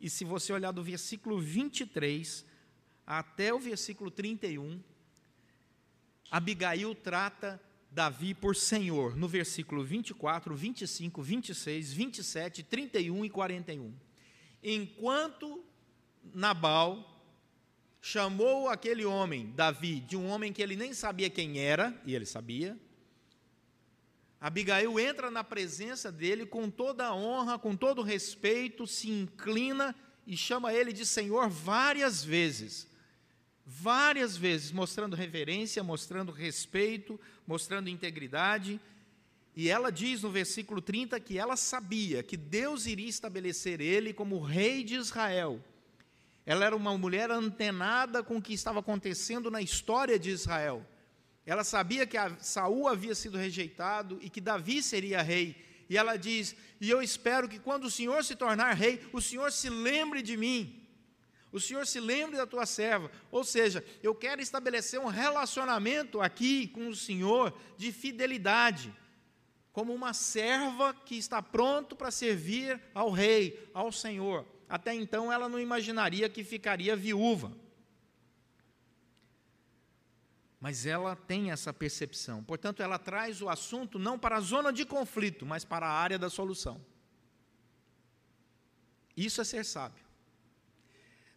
E 0.00 0.10
se 0.10 0.24
você 0.24 0.52
olhar 0.52 0.72
do 0.72 0.82
versículo 0.82 1.40
23 1.40 2.44
até 3.06 3.54
o 3.54 3.58
versículo 3.58 4.10
31, 4.10 4.82
Abigail 6.30 6.94
trata 6.94 7.60
Davi 7.90 8.34
por 8.34 8.54
Senhor, 8.54 9.16
no 9.16 9.26
versículo 9.26 9.84
24, 9.84 10.54
25, 10.54 11.22
26, 11.22 11.92
27, 11.92 12.62
31 12.62 13.24
e 13.24 13.30
41. 13.30 13.94
Enquanto 14.62 15.64
Nabal 16.34 17.16
chamou 18.00 18.68
aquele 18.68 19.04
homem, 19.04 19.52
Davi, 19.54 20.00
de 20.00 20.16
um 20.16 20.28
homem 20.28 20.52
que 20.52 20.62
ele 20.62 20.76
nem 20.76 20.92
sabia 20.92 21.30
quem 21.30 21.58
era, 21.58 21.98
e 22.04 22.14
ele 22.14 22.26
sabia, 22.26 22.78
Abigail 24.40 25.00
entra 25.00 25.30
na 25.30 25.42
presença 25.42 26.12
dele 26.12 26.44
com 26.44 26.70
toda 26.70 27.06
a 27.06 27.14
honra, 27.14 27.58
com 27.58 27.74
todo 27.74 28.00
o 28.00 28.04
respeito, 28.04 28.86
se 28.86 29.08
inclina 29.08 29.94
e 30.26 30.36
chama 30.36 30.72
ele 30.72 30.92
de 30.92 31.06
Senhor 31.06 31.48
várias 31.48 32.22
vezes. 32.22 32.86
Várias 33.68 34.36
vezes, 34.36 34.70
mostrando 34.70 35.16
reverência, 35.16 35.82
mostrando 35.82 36.30
respeito, 36.30 37.18
mostrando 37.44 37.90
integridade. 37.90 38.80
E 39.56 39.68
ela 39.68 39.90
diz 39.90 40.22
no 40.22 40.30
versículo 40.30 40.80
30 40.80 41.18
que 41.18 41.36
ela 41.36 41.56
sabia 41.56 42.22
que 42.22 42.36
Deus 42.36 42.86
iria 42.86 43.08
estabelecer 43.08 43.80
ele 43.80 44.12
como 44.12 44.40
rei 44.40 44.84
de 44.84 44.94
Israel. 44.94 45.60
Ela 46.44 46.64
era 46.64 46.76
uma 46.76 46.96
mulher 46.96 47.28
antenada 47.28 48.22
com 48.22 48.36
o 48.36 48.42
que 48.42 48.54
estava 48.54 48.78
acontecendo 48.78 49.50
na 49.50 49.60
história 49.60 50.16
de 50.16 50.30
Israel. 50.30 50.86
Ela 51.44 51.64
sabia 51.64 52.06
que 52.06 52.16
Saul 52.38 52.86
havia 52.86 53.16
sido 53.16 53.36
rejeitado 53.36 54.20
e 54.22 54.30
que 54.30 54.40
Davi 54.40 54.80
seria 54.80 55.22
rei. 55.22 55.56
E 55.90 55.98
ela 55.98 56.16
diz: 56.16 56.54
E 56.80 56.88
eu 56.88 57.02
espero 57.02 57.48
que 57.48 57.58
quando 57.58 57.86
o 57.86 57.90
Senhor 57.90 58.22
se 58.24 58.36
tornar 58.36 58.74
rei, 58.74 59.04
o 59.12 59.20
Senhor 59.20 59.50
se 59.50 59.68
lembre 59.68 60.22
de 60.22 60.36
mim. 60.36 60.85
O 61.52 61.60
Senhor 61.60 61.86
se 61.86 62.00
lembre 62.00 62.36
da 62.36 62.46
tua 62.46 62.66
serva. 62.66 63.10
Ou 63.30 63.44
seja, 63.44 63.84
eu 64.02 64.14
quero 64.14 64.40
estabelecer 64.40 65.00
um 65.00 65.06
relacionamento 65.06 66.20
aqui 66.20 66.68
com 66.68 66.88
o 66.88 66.96
Senhor 66.96 67.56
de 67.76 67.92
fidelidade, 67.92 68.94
como 69.72 69.94
uma 69.94 70.12
serva 70.12 70.94
que 70.94 71.16
está 71.16 71.42
pronto 71.42 71.94
para 71.94 72.10
servir 72.10 72.80
ao 72.94 73.10
rei, 73.10 73.70
ao 73.72 73.92
Senhor. 73.92 74.44
Até 74.68 74.94
então 74.94 75.32
ela 75.32 75.48
não 75.48 75.60
imaginaria 75.60 76.28
que 76.28 76.42
ficaria 76.42 76.96
viúva. 76.96 77.52
Mas 80.60 80.86
ela 80.86 81.14
tem 81.14 81.52
essa 81.52 81.72
percepção. 81.72 82.42
Portanto, 82.42 82.82
ela 82.82 82.98
traz 82.98 83.40
o 83.40 83.48
assunto 83.48 83.98
não 83.98 84.18
para 84.18 84.36
a 84.36 84.40
zona 84.40 84.72
de 84.72 84.84
conflito, 84.84 85.46
mas 85.46 85.64
para 85.64 85.86
a 85.86 85.92
área 85.92 86.18
da 86.18 86.28
solução. 86.28 86.84
Isso 89.16 89.40
é 89.40 89.44
ser 89.44 89.64
sábio. 89.64 90.05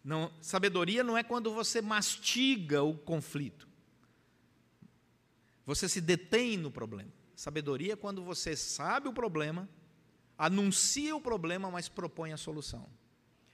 Não, 0.02 0.32
sabedoria 0.40 1.04
não 1.04 1.16
é 1.16 1.22
quando 1.22 1.52
você 1.52 1.82
mastiga 1.82 2.82
o 2.82 2.96
conflito. 2.96 3.68
Você 5.66 5.88
se 5.88 6.00
detém 6.00 6.56
no 6.56 6.70
problema. 6.70 7.12
Sabedoria 7.34 7.92
é 7.92 7.96
quando 7.96 8.24
você 8.24 8.56
sabe 8.56 9.08
o 9.08 9.12
problema, 9.12 9.68
anuncia 10.36 11.14
o 11.14 11.20
problema, 11.20 11.70
mas 11.70 11.88
propõe 11.88 12.32
a 12.32 12.36
solução. 12.36 12.88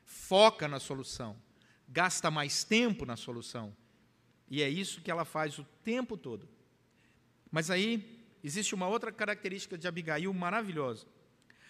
Foca 0.05 0.67
na 0.67 0.81
solução. 0.81 1.37
Gasta 1.89 2.31
mais 2.31 2.65
tempo 2.65 3.05
na 3.05 3.17
solução 3.17 3.75
e 4.49 4.63
é 4.63 4.69
isso 4.69 5.01
que 5.01 5.11
ela 5.11 5.25
faz 5.25 5.59
o 5.59 5.65
tempo 5.83 6.17
todo. 6.17 6.49
Mas 7.51 7.71
aí 7.71 8.25
existe 8.43 8.75
uma 8.75 8.87
outra 8.87 9.11
característica 9.11 9.77
de 9.77 9.89
Abigail 9.89 10.33
maravilhosa. 10.33 11.07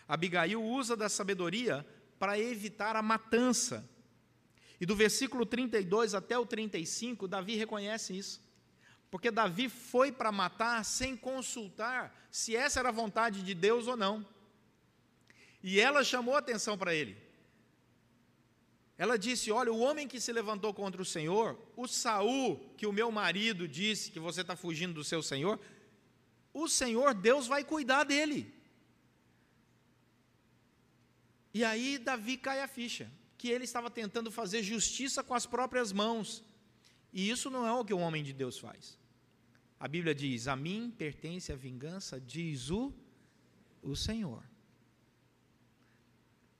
Abigail 0.06 0.62
usa 0.62 0.96
da 0.96 1.08
sabedoria 1.08 1.86
para 2.18 2.38
evitar 2.38 2.96
a 2.96 3.02
matança. 3.02 3.88
E 4.80 4.86
do 4.86 4.94
versículo 4.94 5.46
32 5.46 6.14
até 6.14 6.38
o 6.38 6.44
35, 6.44 7.26
Davi 7.26 7.56
reconhece 7.56 8.16
isso. 8.16 8.44
Porque 9.10 9.30
Davi 9.30 9.68
foi 9.68 10.12
para 10.12 10.30
matar 10.30 10.84
sem 10.84 11.16
consultar 11.16 12.14
se 12.30 12.54
essa 12.54 12.80
era 12.80 12.90
a 12.90 12.92
vontade 12.92 13.42
de 13.42 13.54
Deus 13.54 13.86
ou 13.86 13.96
não. 13.96 14.26
E 15.62 15.80
ela 15.80 16.04
chamou 16.04 16.36
atenção 16.36 16.76
para 16.76 16.94
ele. 16.94 17.16
Ela 18.98 19.18
disse: 19.18 19.50
Olha, 19.50 19.72
o 19.72 19.78
homem 19.78 20.08
que 20.08 20.20
se 20.20 20.32
levantou 20.32 20.72
contra 20.72 21.00
o 21.00 21.04
Senhor, 21.04 21.58
o 21.76 21.86
Saul, 21.86 22.58
que 22.76 22.86
o 22.86 22.92
meu 22.92 23.10
marido 23.10 23.68
disse 23.68 24.10
que 24.10 24.18
você 24.18 24.40
está 24.40 24.56
fugindo 24.56 24.94
do 24.94 25.04
seu 25.04 25.22
Senhor, 25.22 25.60
o 26.52 26.68
Senhor, 26.68 27.14
Deus 27.14 27.46
vai 27.46 27.62
cuidar 27.62 28.04
dele. 28.04 28.52
E 31.52 31.64
aí 31.64 31.98
Davi 31.98 32.36
cai 32.36 32.60
a 32.60 32.68
ficha, 32.68 33.10
que 33.36 33.48
ele 33.48 33.64
estava 33.64 33.90
tentando 33.90 34.30
fazer 34.30 34.62
justiça 34.62 35.22
com 35.22 35.34
as 35.34 35.46
próprias 35.46 35.92
mãos. 35.92 36.42
E 37.12 37.30
isso 37.30 37.50
não 37.50 37.66
é 37.66 37.72
o 37.72 37.84
que 37.84 37.94
o 37.94 37.98
homem 37.98 38.22
de 38.22 38.32
Deus 38.32 38.58
faz. 38.58 38.98
A 39.78 39.86
Bíblia 39.86 40.14
diz: 40.14 40.48
A 40.48 40.56
mim 40.56 40.92
pertence 40.96 41.52
a 41.52 41.56
vingança, 41.56 42.20
diz 42.20 42.70
o, 42.70 42.92
o 43.82 43.94
Senhor. 43.94 44.42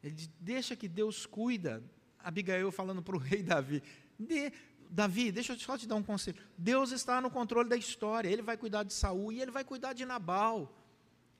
Ele 0.02 0.14
diz, 0.14 0.30
deixa 0.38 0.76
que 0.76 0.86
Deus 0.86 1.26
cuida 1.26 1.82
Abigail 2.18 2.70
falando 2.70 3.02
para 3.02 3.16
o 3.16 3.18
rei 3.18 3.42
Davi: 3.42 3.82
de, 4.18 4.52
Davi, 4.90 5.32
deixa 5.32 5.52
eu 5.52 5.58
só 5.58 5.76
te 5.76 5.86
dar 5.86 5.96
um 5.96 6.02
conselho. 6.02 6.40
Deus 6.56 6.92
está 6.92 7.20
no 7.20 7.30
controle 7.30 7.68
da 7.68 7.76
história, 7.76 8.28
ele 8.28 8.42
vai 8.42 8.56
cuidar 8.56 8.82
de 8.82 8.92
Saul 8.92 9.32
e 9.32 9.40
ele 9.40 9.50
vai 9.50 9.64
cuidar 9.64 9.92
de 9.92 10.04
Nabal. 10.04 10.74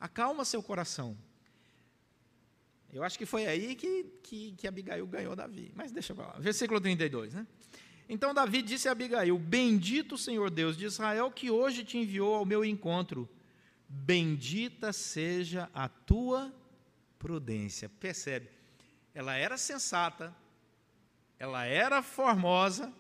Acalma 0.01 0.45
seu 0.45 0.63
coração. 0.63 1.17
Eu 2.93 3.03
acho 3.03 3.19
que 3.19 3.27
foi 3.27 3.47
aí 3.47 3.75
que, 3.75 4.05
que, 4.23 4.53
que 4.53 4.67
Abigail 4.67 5.07
ganhou 5.07 5.37
Davi. 5.37 5.73
Mas 5.75 5.93
deixa 5.93 6.13
eu 6.13 6.17
falar. 6.17 6.39
Versículo 6.39 6.81
32, 6.81 7.35
né? 7.35 7.47
Então 8.09 8.33
Davi 8.33 8.63
disse 8.63 8.89
a 8.89 8.93
Abigail: 8.93 9.39
Bendito 9.39 10.17
Senhor 10.17 10.51
Deus 10.51 10.77
de 10.77 10.87
Israel, 10.87 11.31
que 11.31 11.51
hoje 11.51 11.85
te 11.85 11.99
enviou 11.99 12.35
ao 12.35 12.45
meu 12.45 12.65
encontro. 12.65 13.29
Bendita 13.89 14.93
seja 14.93 15.71
a 15.75 15.89
tua 15.89 16.53
prudência. 17.19 17.89
Percebe? 17.89 18.49
Ela 19.15 19.37
era 19.37 19.57
sensata, 19.57 20.35
ela 21.39 21.65
era 21.65 22.03
formosa, 22.03 22.93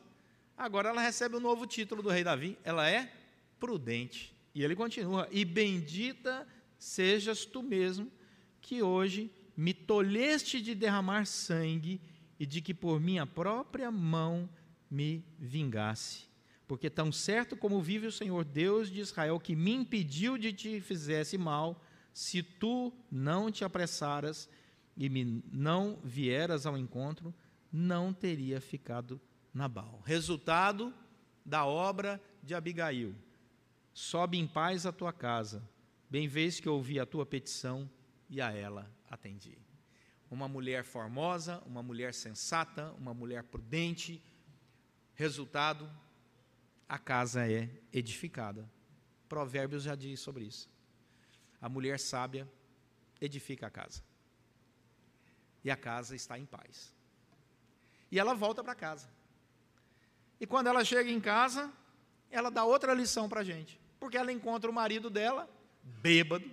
agora 0.56 0.88
ela 0.88 1.00
recebe 1.00 1.34
o 1.34 1.38
um 1.38 1.42
novo 1.42 1.66
título 1.66 2.02
do 2.02 2.08
rei 2.08 2.24
Davi, 2.24 2.58
ela 2.64 2.88
é 2.88 3.12
prudente. 3.58 4.34
E 4.54 4.64
ele 4.64 4.74
continua: 4.74 5.28
E 5.30 5.44
bendita 5.44 6.46
sejas 6.78 7.44
tu 7.44 7.62
mesmo, 7.62 8.10
que 8.60 8.82
hoje 8.82 9.30
me 9.56 9.72
tolheste 9.72 10.60
de 10.60 10.74
derramar 10.74 11.24
sangue 11.24 12.00
e 12.38 12.44
de 12.44 12.60
que 12.60 12.74
por 12.74 13.00
minha 13.00 13.26
própria 13.26 13.90
mão 13.90 14.48
me 14.90 15.24
vingasse. 15.38 16.26
Porque 16.68 16.90
tão 16.90 17.10
certo 17.10 17.56
como 17.56 17.80
vive 17.80 18.06
o 18.06 18.12
Senhor 18.12 18.44
Deus 18.44 18.90
de 18.90 19.00
Israel, 19.00 19.40
que 19.40 19.56
me 19.56 19.72
impediu 19.72 20.36
de 20.36 20.52
te 20.52 20.80
fizesse 20.80 21.38
mal, 21.38 21.82
se 22.12 22.42
tu 22.42 22.92
não 23.10 23.50
te 23.50 23.64
apressaras 23.64 24.48
e 24.96 25.08
me 25.08 25.42
não 25.50 25.98
vieras 26.04 26.66
ao 26.66 26.76
encontro, 26.76 27.34
não 27.72 28.12
teria 28.12 28.60
ficado 28.60 29.20
Nabal. 29.54 30.02
Resultado 30.04 30.92
da 31.44 31.64
obra 31.64 32.20
de 32.42 32.54
Abigail. 32.54 33.14
Sobe 33.94 34.36
em 34.36 34.46
paz 34.46 34.84
a 34.84 34.92
tua 34.92 35.12
casa, 35.12 35.66
bem 36.10 36.28
vês 36.28 36.60
que 36.60 36.68
ouvi 36.68 37.00
a 37.00 37.06
tua 37.06 37.24
petição 37.24 37.88
e 38.28 38.40
a 38.40 38.50
ela 38.50 38.95
atendi. 39.10 39.58
Uma 40.30 40.48
mulher 40.48 40.84
formosa, 40.84 41.62
uma 41.66 41.82
mulher 41.82 42.12
sensata, 42.12 42.92
uma 42.98 43.14
mulher 43.14 43.44
prudente. 43.44 44.22
Resultado, 45.14 45.90
a 46.88 46.98
casa 46.98 47.50
é 47.50 47.70
edificada. 47.92 48.68
Provérbios 49.28 49.84
já 49.84 49.94
diz 49.94 50.20
sobre 50.20 50.44
isso. 50.44 50.68
A 51.60 51.68
mulher 51.68 51.98
sábia 51.98 52.48
edifica 53.20 53.66
a 53.66 53.70
casa. 53.70 54.02
E 55.64 55.70
a 55.70 55.76
casa 55.76 56.14
está 56.14 56.38
em 56.38 56.44
paz. 56.44 56.94
E 58.10 58.18
ela 58.18 58.34
volta 58.34 58.62
para 58.62 58.74
casa. 58.74 59.08
E 60.40 60.46
quando 60.46 60.68
ela 60.68 60.84
chega 60.84 61.10
em 61.10 61.20
casa, 61.20 61.72
ela 62.30 62.50
dá 62.50 62.64
outra 62.64 62.92
lição 62.94 63.28
para 63.28 63.40
a 63.40 63.44
gente. 63.44 63.80
Porque 63.98 64.16
ela 64.16 64.32
encontra 64.32 64.70
o 64.70 64.74
marido 64.74 65.08
dela, 65.08 65.48
bêbado, 65.82 66.48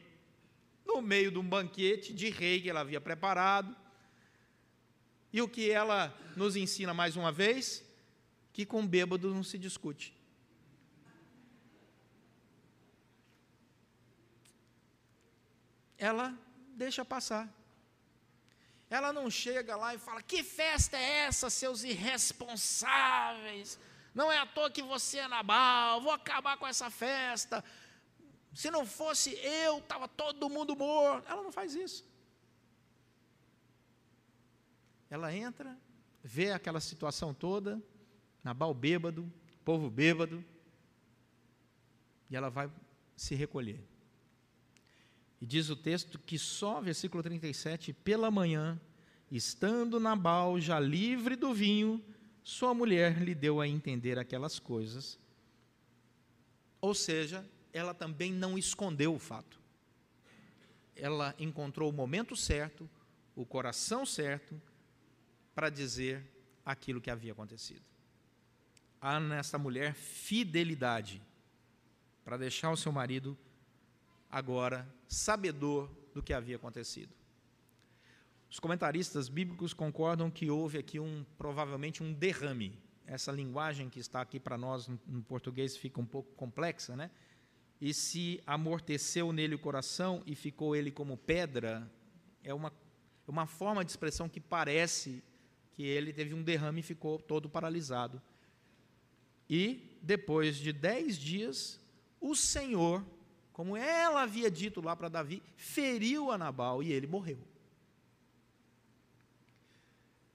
no 0.85 1.01
meio 1.01 1.31
de 1.31 1.39
um 1.39 1.47
banquete 1.47 2.13
de 2.13 2.29
rei 2.29 2.61
que 2.61 2.69
ela 2.69 2.81
havia 2.81 3.01
preparado. 3.01 3.75
E 5.31 5.41
o 5.41 5.47
que 5.47 5.71
ela 5.71 6.15
nos 6.35 6.55
ensina 6.55 6.93
mais 6.93 7.15
uma 7.15 7.31
vez? 7.31 7.83
Que 8.51 8.65
com 8.65 8.85
bêbado 8.85 9.33
não 9.33 9.43
se 9.43 9.57
discute. 9.57 10.13
Ela 15.97 16.37
deixa 16.75 17.03
passar. 17.03 17.49
Ela 18.89 19.11
não 19.11 19.31
chega 19.31 19.75
lá 19.75 19.95
e 19.95 19.97
fala: 19.97 20.21
Que 20.21 20.43
festa 20.43 20.97
é 20.97 21.25
essa, 21.27 21.49
seus 21.49 21.83
irresponsáveis? 21.83 23.79
Não 24.13 24.31
é 24.31 24.37
à 24.37 24.45
toa 24.45 24.69
que 24.69 24.83
você 24.83 25.17
é 25.17 25.27
Nabal, 25.27 26.01
vou 26.01 26.11
acabar 26.11 26.57
com 26.57 26.67
essa 26.67 26.91
festa. 26.91 27.63
Se 28.53 28.69
não 28.69 28.85
fosse 28.85 29.31
eu, 29.37 29.79
estava 29.79 30.07
todo 30.07 30.49
mundo 30.49 30.75
morto. 30.75 31.27
Ela 31.27 31.41
não 31.41 31.51
faz 31.51 31.73
isso. 31.73 32.05
Ela 35.09 35.33
entra, 35.35 35.77
vê 36.23 36.51
aquela 36.51 36.79
situação 36.79 37.33
toda, 37.33 37.81
Nabal 38.43 38.73
bêbado, 38.73 39.31
povo 39.63 39.89
bêbado, 39.89 40.43
e 42.29 42.35
ela 42.35 42.49
vai 42.49 42.69
se 43.15 43.35
recolher. 43.35 43.83
E 45.39 45.45
diz 45.45 45.69
o 45.69 45.75
texto 45.75 46.17
que 46.17 46.39
só, 46.39 46.81
versículo 46.81 47.21
37, 47.21 47.93
pela 47.93 48.31
manhã, 48.31 48.79
estando 49.29 49.99
Nabal 49.99 50.59
já 50.59 50.79
livre 50.79 51.35
do 51.35 51.53
vinho, 51.53 52.03
sua 52.43 52.73
mulher 52.73 53.21
lhe 53.21 53.35
deu 53.35 53.61
a 53.61 53.67
entender 53.67 54.17
aquelas 54.17 54.57
coisas. 54.57 55.19
Ou 56.81 56.93
seja, 56.93 57.47
ela 57.73 57.93
também 57.93 58.31
não 58.31 58.57
escondeu 58.57 59.15
o 59.15 59.19
fato. 59.19 59.59
Ela 60.95 61.33
encontrou 61.39 61.89
o 61.89 61.93
momento 61.93 62.35
certo, 62.35 62.87
o 63.35 63.45
coração 63.45 64.05
certo, 64.05 64.61
para 65.55 65.69
dizer 65.69 66.23
aquilo 66.63 67.01
que 67.01 67.09
havia 67.09 67.31
acontecido. 67.31 67.81
Há 69.01 69.19
nesta 69.19 69.57
mulher 69.57 69.95
fidelidade 69.95 71.21
para 72.23 72.37
deixar 72.37 72.71
o 72.71 72.77
seu 72.77 72.91
marido 72.91 73.37
agora 74.29 74.87
sabedor 75.07 75.89
do 76.13 76.23
que 76.23 76.31
havia 76.31 76.55
acontecido. 76.55 77.13
Os 78.49 78.59
comentaristas 78.59 79.27
bíblicos 79.27 79.73
concordam 79.73 80.29
que 80.29 80.49
houve 80.49 80.77
aqui 80.77 80.99
um 80.99 81.25
provavelmente 81.37 82.03
um 82.03 82.13
derrame. 82.13 82.77
Essa 83.05 83.31
linguagem 83.31 83.89
que 83.89 83.99
está 83.99 84.21
aqui 84.21 84.39
para 84.39 84.57
nós 84.57 84.87
no 85.07 85.23
português 85.23 85.75
fica 85.75 85.99
um 85.99 86.05
pouco 86.05 86.31
complexa, 86.35 86.95
né? 86.95 87.09
E 87.83 87.93
se 87.93 88.41
amorteceu 88.47 89.33
nele 89.33 89.55
o 89.55 89.59
coração 89.59 90.23
e 90.25 90.35
ficou 90.35 90.75
ele 90.75 90.91
como 90.91 91.17
pedra, 91.17 91.91
é 92.41 92.53
uma, 92.53 92.71
é 93.27 93.31
uma 93.31 93.45
forma 93.45 93.83
de 93.83 93.91
expressão 93.91 94.29
que 94.29 94.39
parece 94.39 95.21
que 95.73 95.83
ele 95.83 96.13
teve 96.13 96.33
um 96.33 96.41
derrame 96.41 96.79
e 96.79 96.83
ficou 96.83 97.19
todo 97.19 97.49
paralisado. 97.49 98.21
E 99.49 99.97
depois 100.01 100.55
de 100.55 100.71
dez 100.71 101.17
dias, 101.17 101.79
o 102.21 102.35
Senhor 102.35 103.03
como 103.53 103.77
ela 103.77 104.23
havia 104.23 104.49
dito 104.49 104.81
lá 104.81 104.95
para 104.95 105.07
Davi, 105.07 105.41
feriu 105.55 106.31
a 106.31 106.37
Nabal 106.37 106.81
e 106.81 106.91
ele 106.91 107.05
morreu. 107.05 107.37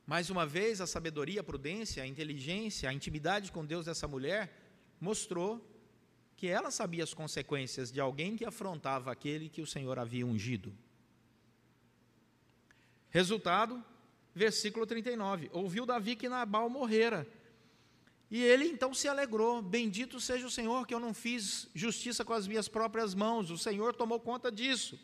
Mais 0.06 0.30
uma 0.30 0.46
vez, 0.46 0.80
a 0.80 0.86
sabedoria, 0.86 1.40
a 1.40 1.44
prudência, 1.44 2.02
a 2.02 2.06
inteligência, 2.06 2.88
a 2.88 2.94
intimidade 2.94 3.50
com 3.50 3.66
Deus 3.66 3.84
dessa 3.84 4.06
mulher 4.06 4.50
mostrou 5.00 5.60
que 6.38 6.46
ela 6.46 6.70
sabia 6.70 7.04
as 7.04 7.12
consequências 7.12 7.92
de 7.92 8.00
alguém 8.00 8.36
que 8.36 8.44
afrontava 8.46 9.12
aquele 9.12 9.50
que 9.50 9.60
o 9.60 9.66
Senhor 9.66 9.98
havia 9.98 10.24
ungido. 10.24 10.72
Resultado, 13.10 13.84
versículo 14.34 14.86
39. 14.86 15.50
Ouviu 15.52 15.84
Davi 15.84 16.16
que 16.16 16.30
Nabal 16.30 16.70
morrera 16.70 17.26
e 18.30 18.42
ele 18.42 18.66
então 18.66 18.92
se 18.92 19.08
alegrou: 19.08 19.62
Bendito 19.62 20.20
seja 20.20 20.46
o 20.46 20.50
Senhor, 20.50 20.86
que 20.86 20.94
eu 20.94 21.00
não 21.00 21.14
fiz 21.14 21.68
justiça 21.74 22.24
com 22.24 22.32
as 22.32 22.46
minhas 22.46 22.68
próprias 22.68 23.14
mãos, 23.14 23.50
o 23.50 23.58
Senhor 23.58 23.94
tomou 23.94 24.20
conta 24.20 24.50
disso. 24.52 24.98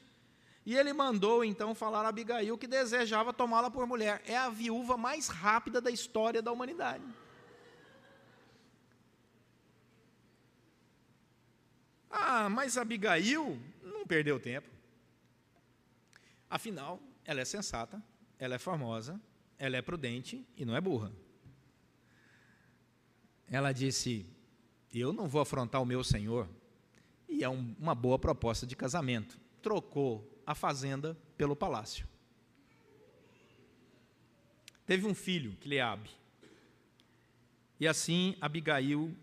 E 0.67 0.77
ele 0.77 0.93
mandou 0.93 1.45
então 1.45 1.75
falar 1.75 2.05
a 2.05 2.09
Abigail 2.09 2.57
que 2.57 2.67
desejava 2.67 3.33
tomá-la 3.33 3.71
por 3.71 3.87
mulher. 3.87 4.23
É 4.25 4.37
a 4.37 4.49
viúva 4.49 4.97
mais 4.97 5.29
rápida 5.29 5.81
da 5.81 5.91
história 5.91 6.41
da 6.41 6.53
humanidade. 6.53 7.05
Ah, 12.17 12.49
mas 12.49 12.77
Abigail 12.77 13.61
não 13.83 14.07
perdeu 14.07 14.39
tempo. 14.39 14.69
Afinal, 16.49 17.03
ela 17.25 17.41
é 17.41 17.45
sensata, 17.45 18.03
ela 18.39 18.55
é 18.55 18.59
formosa, 18.59 19.21
ela 19.59 19.77
é 19.77 19.83
prudente 19.83 20.47
e 20.57 20.65
não 20.65 20.77
é 20.77 20.81
burra 20.81 21.13
ela 23.51 23.73
disse: 23.73 24.27
Eu 24.93 25.13
não 25.13 25.29
vou 25.29 25.41
afrontar 25.41 25.83
o 25.83 25.87
meu 25.87 26.03
senhor. 26.03 26.49
E 27.29 27.43
é 27.43 27.49
um, 27.49 27.75
uma 27.79 27.95
boa 27.95 28.19
proposta 28.19 28.67
de 28.67 28.77
casamento. 28.77 29.39
Trocou 29.63 30.43
a 30.47 30.55
fazenda 30.55 31.17
pelo 31.37 31.57
palácio. 31.57 32.07
Teve 34.87 35.07
um 35.07 35.15
filho, 35.15 35.57
Cleabe. 35.61 36.11
E 37.81 37.89
assim 37.89 38.37
Abigail 38.41 39.17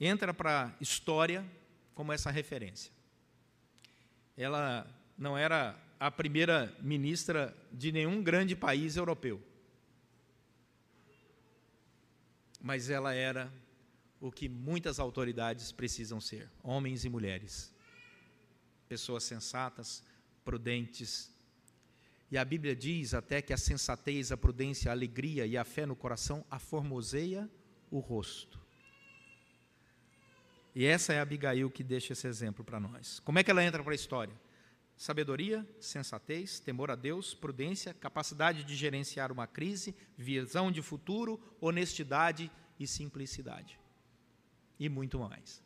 entra 0.00 0.34
para 0.34 0.66
a 0.66 0.72
história 0.80 1.44
como 1.94 2.12
essa 2.12 2.30
referência. 2.30 2.92
Ela 4.36 4.86
não 5.16 5.38
era 5.38 5.78
a 5.98 6.10
primeira 6.10 6.76
ministra 6.80 7.56
de 7.72 7.92
nenhum 7.92 8.22
grande 8.22 8.56
país 8.56 8.96
europeu. 8.96 9.42
mas 12.64 12.88
ela 12.88 13.12
era 13.12 13.52
o 14.18 14.32
que 14.32 14.48
muitas 14.48 14.98
autoridades 14.98 15.70
precisam 15.70 16.18
ser: 16.18 16.50
homens 16.62 17.04
e 17.04 17.10
mulheres. 17.10 17.70
Pessoas 18.88 19.22
sensatas, 19.22 20.02
prudentes. 20.42 21.30
E 22.30 22.38
a 22.38 22.44
Bíblia 22.44 22.74
diz 22.74 23.12
até 23.12 23.42
que 23.42 23.52
a 23.52 23.58
sensatez, 23.58 24.32
a 24.32 24.36
prudência, 24.36 24.90
a 24.90 24.94
alegria 24.94 25.46
e 25.46 25.58
a 25.58 25.64
fé 25.64 25.84
no 25.84 25.94
coração 25.94 26.42
aformoseia 26.50 27.50
o 27.90 27.98
rosto. 27.98 28.63
E 30.74 30.84
essa 30.84 31.12
é 31.12 31.18
a 31.18 31.22
Abigail 31.22 31.70
que 31.70 31.84
deixa 31.84 32.12
esse 32.12 32.26
exemplo 32.26 32.64
para 32.64 32.80
nós. 32.80 33.20
Como 33.20 33.38
é 33.38 33.44
que 33.44 33.50
ela 33.50 33.62
entra 33.62 33.82
para 33.82 33.92
a 33.92 33.94
história? 33.94 34.34
Sabedoria, 34.96 35.66
sensatez, 35.80 36.58
temor 36.58 36.90
a 36.90 36.94
Deus, 36.94 37.34
prudência, 37.34 37.94
capacidade 37.94 38.64
de 38.64 38.74
gerenciar 38.74 39.30
uma 39.30 39.46
crise, 39.46 39.94
visão 40.16 40.70
de 40.70 40.82
futuro, 40.82 41.40
honestidade 41.60 42.50
e 42.78 42.86
simplicidade. 42.86 43.78
E 44.78 44.88
muito 44.88 45.18
mais. 45.18 45.62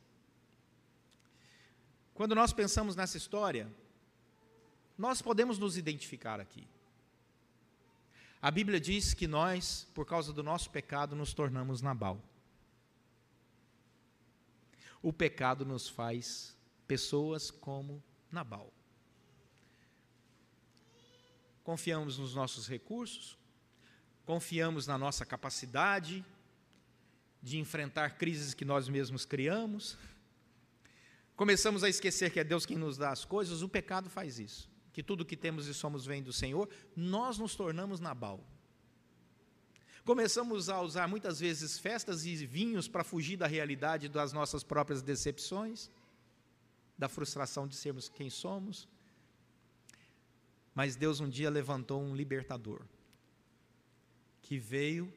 Quando 2.14 2.34
nós 2.34 2.52
pensamos 2.52 2.96
nessa 2.96 3.16
história, 3.16 3.70
nós 4.96 5.22
podemos 5.22 5.58
nos 5.58 5.76
identificar 5.76 6.40
aqui. 6.40 6.66
A 8.40 8.50
Bíblia 8.50 8.80
diz 8.80 9.14
que 9.14 9.26
nós, 9.26 9.86
por 9.94 10.04
causa 10.04 10.32
do 10.32 10.42
nosso 10.42 10.70
pecado, 10.70 11.14
nos 11.16 11.32
tornamos 11.32 11.80
Nabal. 11.82 12.20
O 15.02 15.12
pecado 15.12 15.64
nos 15.64 15.88
faz 15.88 16.56
pessoas 16.86 17.50
como 17.50 18.02
Nabal 18.30 18.72
confiamos 21.68 22.16
nos 22.16 22.34
nossos 22.34 22.66
recursos, 22.66 23.36
confiamos 24.24 24.86
na 24.86 24.96
nossa 24.96 25.26
capacidade 25.26 26.24
de 27.42 27.58
enfrentar 27.58 28.16
crises 28.16 28.54
que 28.54 28.64
nós 28.64 28.88
mesmos 28.88 29.26
criamos. 29.26 29.98
Começamos 31.36 31.84
a 31.84 31.88
esquecer 31.90 32.32
que 32.32 32.40
é 32.40 32.44
Deus 32.44 32.64
quem 32.64 32.78
nos 32.78 32.96
dá 32.96 33.10
as 33.10 33.22
coisas, 33.22 33.60
o 33.60 33.68
pecado 33.68 34.08
faz 34.08 34.38
isso. 34.38 34.70
Que 34.94 35.02
tudo 35.02 35.26
que 35.26 35.36
temos 35.36 35.66
e 35.66 35.74
somos 35.74 36.06
vem 36.06 36.22
do 36.22 36.32
Senhor, 36.32 36.70
nós 36.96 37.36
nos 37.36 37.54
tornamos 37.54 38.00
Nabal. 38.00 38.42
Começamos 40.08 40.70
a 40.70 40.80
usar 40.80 41.06
muitas 41.06 41.38
vezes 41.38 41.78
festas 41.78 42.24
e 42.24 42.34
vinhos 42.46 42.88
para 42.88 43.04
fugir 43.04 43.36
da 43.36 43.46
realidade 43.46 44.08
das 44.08 44.32
nossas 44.32 44.64
próprias 44.64 45.02
decepções, 45.02 45.90
da 46.96 47.10
frustração 47.10 47.68
de 47.68 47.76
sermos 47.76 48.08
quem 48.08 48.30
somos. 48.30 48.88
Mas 50.74 50.96
Deus 50.96 51.20
um 51.20 51.28
dia 51.28 51.50
levantou 51.50 52.00
um 52.00 52.16
libertador 52.16 52.86
que 54.40 54.58
veio 54.58 55.12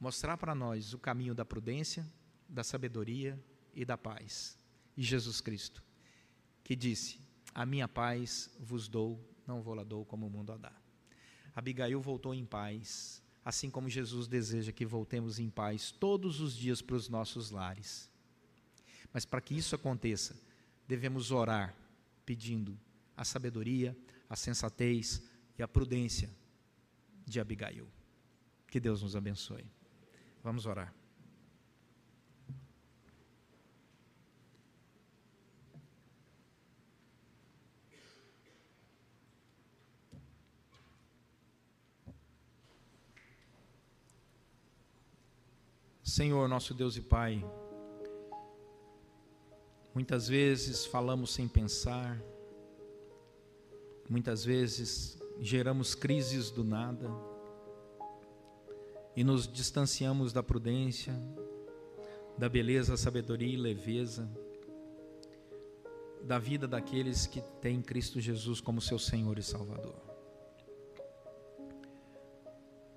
mostrar 0.00 0.38
para 0.38 0.54
nós 0.54 0.94
o 0.94 0.98
caminho 0.98 1.34
da 1.34 1.44
prudência, 1.44 2.10
da 2.48 2.64
sabedoria 2.64 3.38
e 3.74 3.84
da 3.84 3.98
paz. 3.98 4.56
E 4.96 5.02
Jesus 5.02 5.42
Cristo, 5.42 5.84
que 6.64 6.74
disse: 6.74 7.20
A 7.54 7.66
minha 7.66 7.86
paz 7.86 8.48
vos 8.58 8.88
dou, 8.88 9.22
não 9.46 9.60
vou 9.60 9.74
lá 9.74 9.84
dou 9.84 10.06
como 10.06 10.28
o 10.28 10.30
mundo 10.30 10.50
a 10.50 10.56
dá. 10.56 10.72
Abigail 11.54 12.00
voltou 12.00 12.32
em 12.32 12.46
paz, 12.46 13.22
assim 13.44 13.70
como 13.70 13.88
Jesus 13.88 14.26
deseja 14.26 14.72
que 14.72 14.84
voltemos 14.84 15.38
em 15.38 15.48
paz 15.48 15.90
todos 15.90 16.40
os 16.40 16.56
dias 16.56 16.82
para 16.82 16.96
os 16.96 17.08
nossos 17.08 17.50
lares. 17.50 18.10
Mas 19.12 19.24
para 19.24 19.40
que 19.40 19.56
isso 19.56 19.74
aconteça, 19.74 20.36
devemos 20.86 21.30
orar 21.30 21.74
pedindo 22.24 22.78
a 23.16 23.24
sabedoria, 23.24 23.96
a 24.28 24.36
sensatez 24.36 25.22
e 25.58 25.62
a 25.62 25.68
prudência 25.68 26.30
de 27.26 27.40
Abigail. 27.40 27.88
Que 28.68 28.78
Deus 28.78 29.02
nos 29.02 29.16
abençoe. 29.16 29.64
Vamos 30.42 30.66
orar. 30.66 30.99
Senhor, 46.10 46.48
nosso 46.48 46.74
Deus 46.74 46.96
e 46.96 47.00
Pai, 47.00 47.40
muitas 49.94 50.26
vezes 50.26 50.84
falamos 50.84 51.32
sem 51.32 51.46
pensar, 51.46 52.20
muitas 54.08 54.44
vezes 54.44 55.22
geramos 55.38 55.94
crises 55.94 56.50
do 56.50 56.64
nada 56.64 57.08
e 59.14 59.22
nos 59.22 59.46
distanciamos 59.46 60.32
da 60.32 60.42
prudência, 60.42 61.14
da 62.36 62.48
beleza, 62.48 62.96
sabedoria 62.96 63.54
e 63.54 63.56
leveza, 63.56 64.28
da 66.24 66.40
vida 66.40 66.66
daqueles 66.66 67.28
que 67.28 67.40
têm 67.60 67.80
Cristo 67.80 68.20
Jesus 68.20 68.60
como 68.60 68.80
seu 68.80 68.98
Senhor 68.98 69.38
e 69.38 69.44
Salvador. 69.44 69.94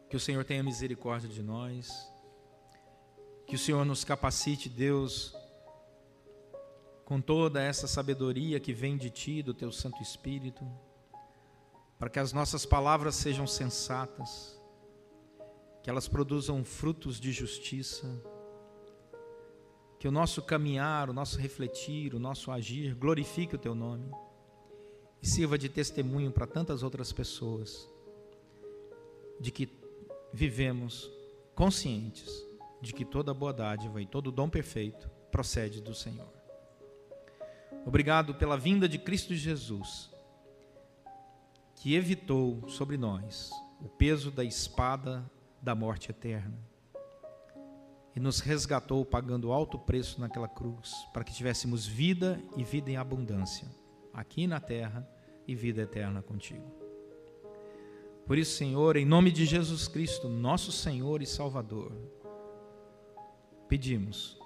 Que 0.09 0.17
o 0.17 0.19
Senhor 0.19 0.43
tenha 0.43 0.63
misericórdia 0.63 1.29
de 1.29 1.43
nós 1.43 2.11
que 3.45 3.55
o 3.55 3.59
Senhor 3.59 3.85
nos 3.85 4.03
capacite, 4.03 4.69
Deus, 4.69 5.35
com 7.05 7.19
toda 7.19 7.61
essa 7.61 7.87
sabedoria 7.87 8.59
que 8.59 8.73
vem 8.73 8.97
de 8.97 9.09
Ti, 9.09 9.43
do 9.43 9.53
Teu 9.53 9.71
Santo 9.71 10.01
Espírito, 10.01 10.65
para 11.99 12.09
que 12.09 12.19
as 12.19 12.33
nossas 12.33 12.65
palavras 12.65 13.15
sejam 13.15 13.45
sensatas, 13.45 14.59
que 15.81 15.89
elas 15.89 16.07
produzam 16.07 16.63
frutos 16.63 17.19
de 17.19 17.31
justiça, 17.31 18.07
que 19.99 20.07
o 20.07 20.11
nosso 20.11 20.41
caminhar, 20.41 21.09
o 21.09 21.13
nosso 21.13 21.37
refletir, 21.37 22.13
o 22.13 22.19
nosso 22.19 22.51
agir 22.51 22.95
glorifique 22.95 23.55
o 23.55 23.59
Teu 23.59 23.75
nome 23.75 24.11
e 25.21 25.27
sirva 25.27 25.57
de 25.57 25.69
testemunho 25.69 26.31
para 26.31 26.45
tantas 26.45 26.83
outras 26.83 27.13
pessoas 27.13 27.89
de 29.39 29.51
que 29.51 29.69
vivemos 30.33 31.09
conscientes 31.55 32.45
de 32.83 32.93
que 32.93 33.05
toda 33.05 33.33
boa 33.33 33.53
dádiva 33.53 34.01
e 34.01 34.05
todo 34.05 34.29
dom 34.29 34.49
perfeito 34.49 35.09
procede 35.31 35.81
do 35.81 35.95
Senhor. 35.95 36.27
Obrigado 37.85 38.35
pela 38.35 38.57
vinda 38.57 38.89
de 38.89 38.99
Cristo 38.99 39.33
Jesus, 39.33 40.11
que 41.75 41.95
evitou 41.95 42.67
sobre 42.67 42.97
nós 42.97 43.51
o 43.79 43.87
peso 43.87 44.29
da 44.29 44.43
espada 44.43 45.23
da 45.61 45.73
morte 45.73 46.11
eterna 46.11 46.57
e 48.13 48.19
nos 48.19 48.41
resgatou 48.41 49.05
pagando 49.05 49.53
alto 49.53 49.79
preço 49.79 50.19
naquela 50.19 50.47
cruz, 50.47 51.07
para 51.13 51.23
que 51.23 51.33
tivéssemos 51.33 51.87
vida 51.87 52.39
e 52.57 52.65
vida 52.65 52.91
em 52.91 52.97
abundância, 52.97 53.67
aqui 54.13 54.45
na 54.45 54.59
terra 54.59 55.07
e 55.47 55.55
vida 55.55 55.81
eterna 55.81 56.21
contigo. 56.21 56.69
Por 58.25 58.37
isso, 58.37 58.57
Senhor, 58.57 58.97
em 58.97 59.05
nome 59.05 59.31
de 59.31 59.45
Jesus 59.45 59.87
Cristo, 59.87 60.27
nosso 60.27 60.71
Senhor 60.71 61.21
e 61.21 61.25
Salvador, 61.25 61.91
pedimos, 63.73 64.37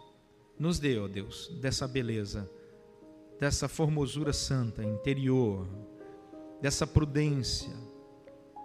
nos 0.58 0.80
dê, 0.80 0.98
ó 0.98 1.06
Deus, 1.06 1.50
dessa 1.60 1.86
beleza, 1.86 2.50
dessa 3.38 3.68
formosura 3.68 4.32
santa 4.32 4.82
interior, 4.86 5.68
dessa 6.62 6.88
prudência, 6.88 7.74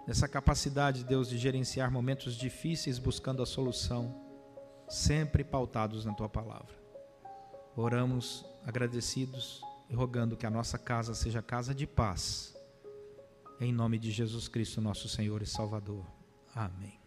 dessa 0.07 0.25
capacidade, 0.25 1.03
Deus, 1.03 1.27
de 1.27 1.37
gerenciar 1.37 1.91
momentos 1.91 2.33
difíceis 2.37 2.97
buscando 2.97 3.43
a 3.43 3.45
solução, 3.45 4.15
sempre 4.87 5.43
pautados 5.43 6.05
na 6.05 6.13
tua 6.13 6.29
palavra. 6.29 6.73
Oramos 7.75 8.45
agradecidos 8.65 9.61
e 9.89 9.93
rogando 9.93 10.37
que 10.37 10.45
a 10.45 10.49
nossa 10.49 10.77
casa 10.77 11.13
seja 11.13 11.41
casa 11.41 11.75
de 11.75 11.85
paz. 11.85 12.55
Em 13.59 13.73
nome 13.73 13.99
de 13.99 14.11
Jesus 14.11 14.47
Cristo, 14.47 14.79
nosso 14.79 15.09
Senhor 15.09 15.41
e 15.41 15.45
Salvador. 15.45 16.05
Amém. 16.55 17.02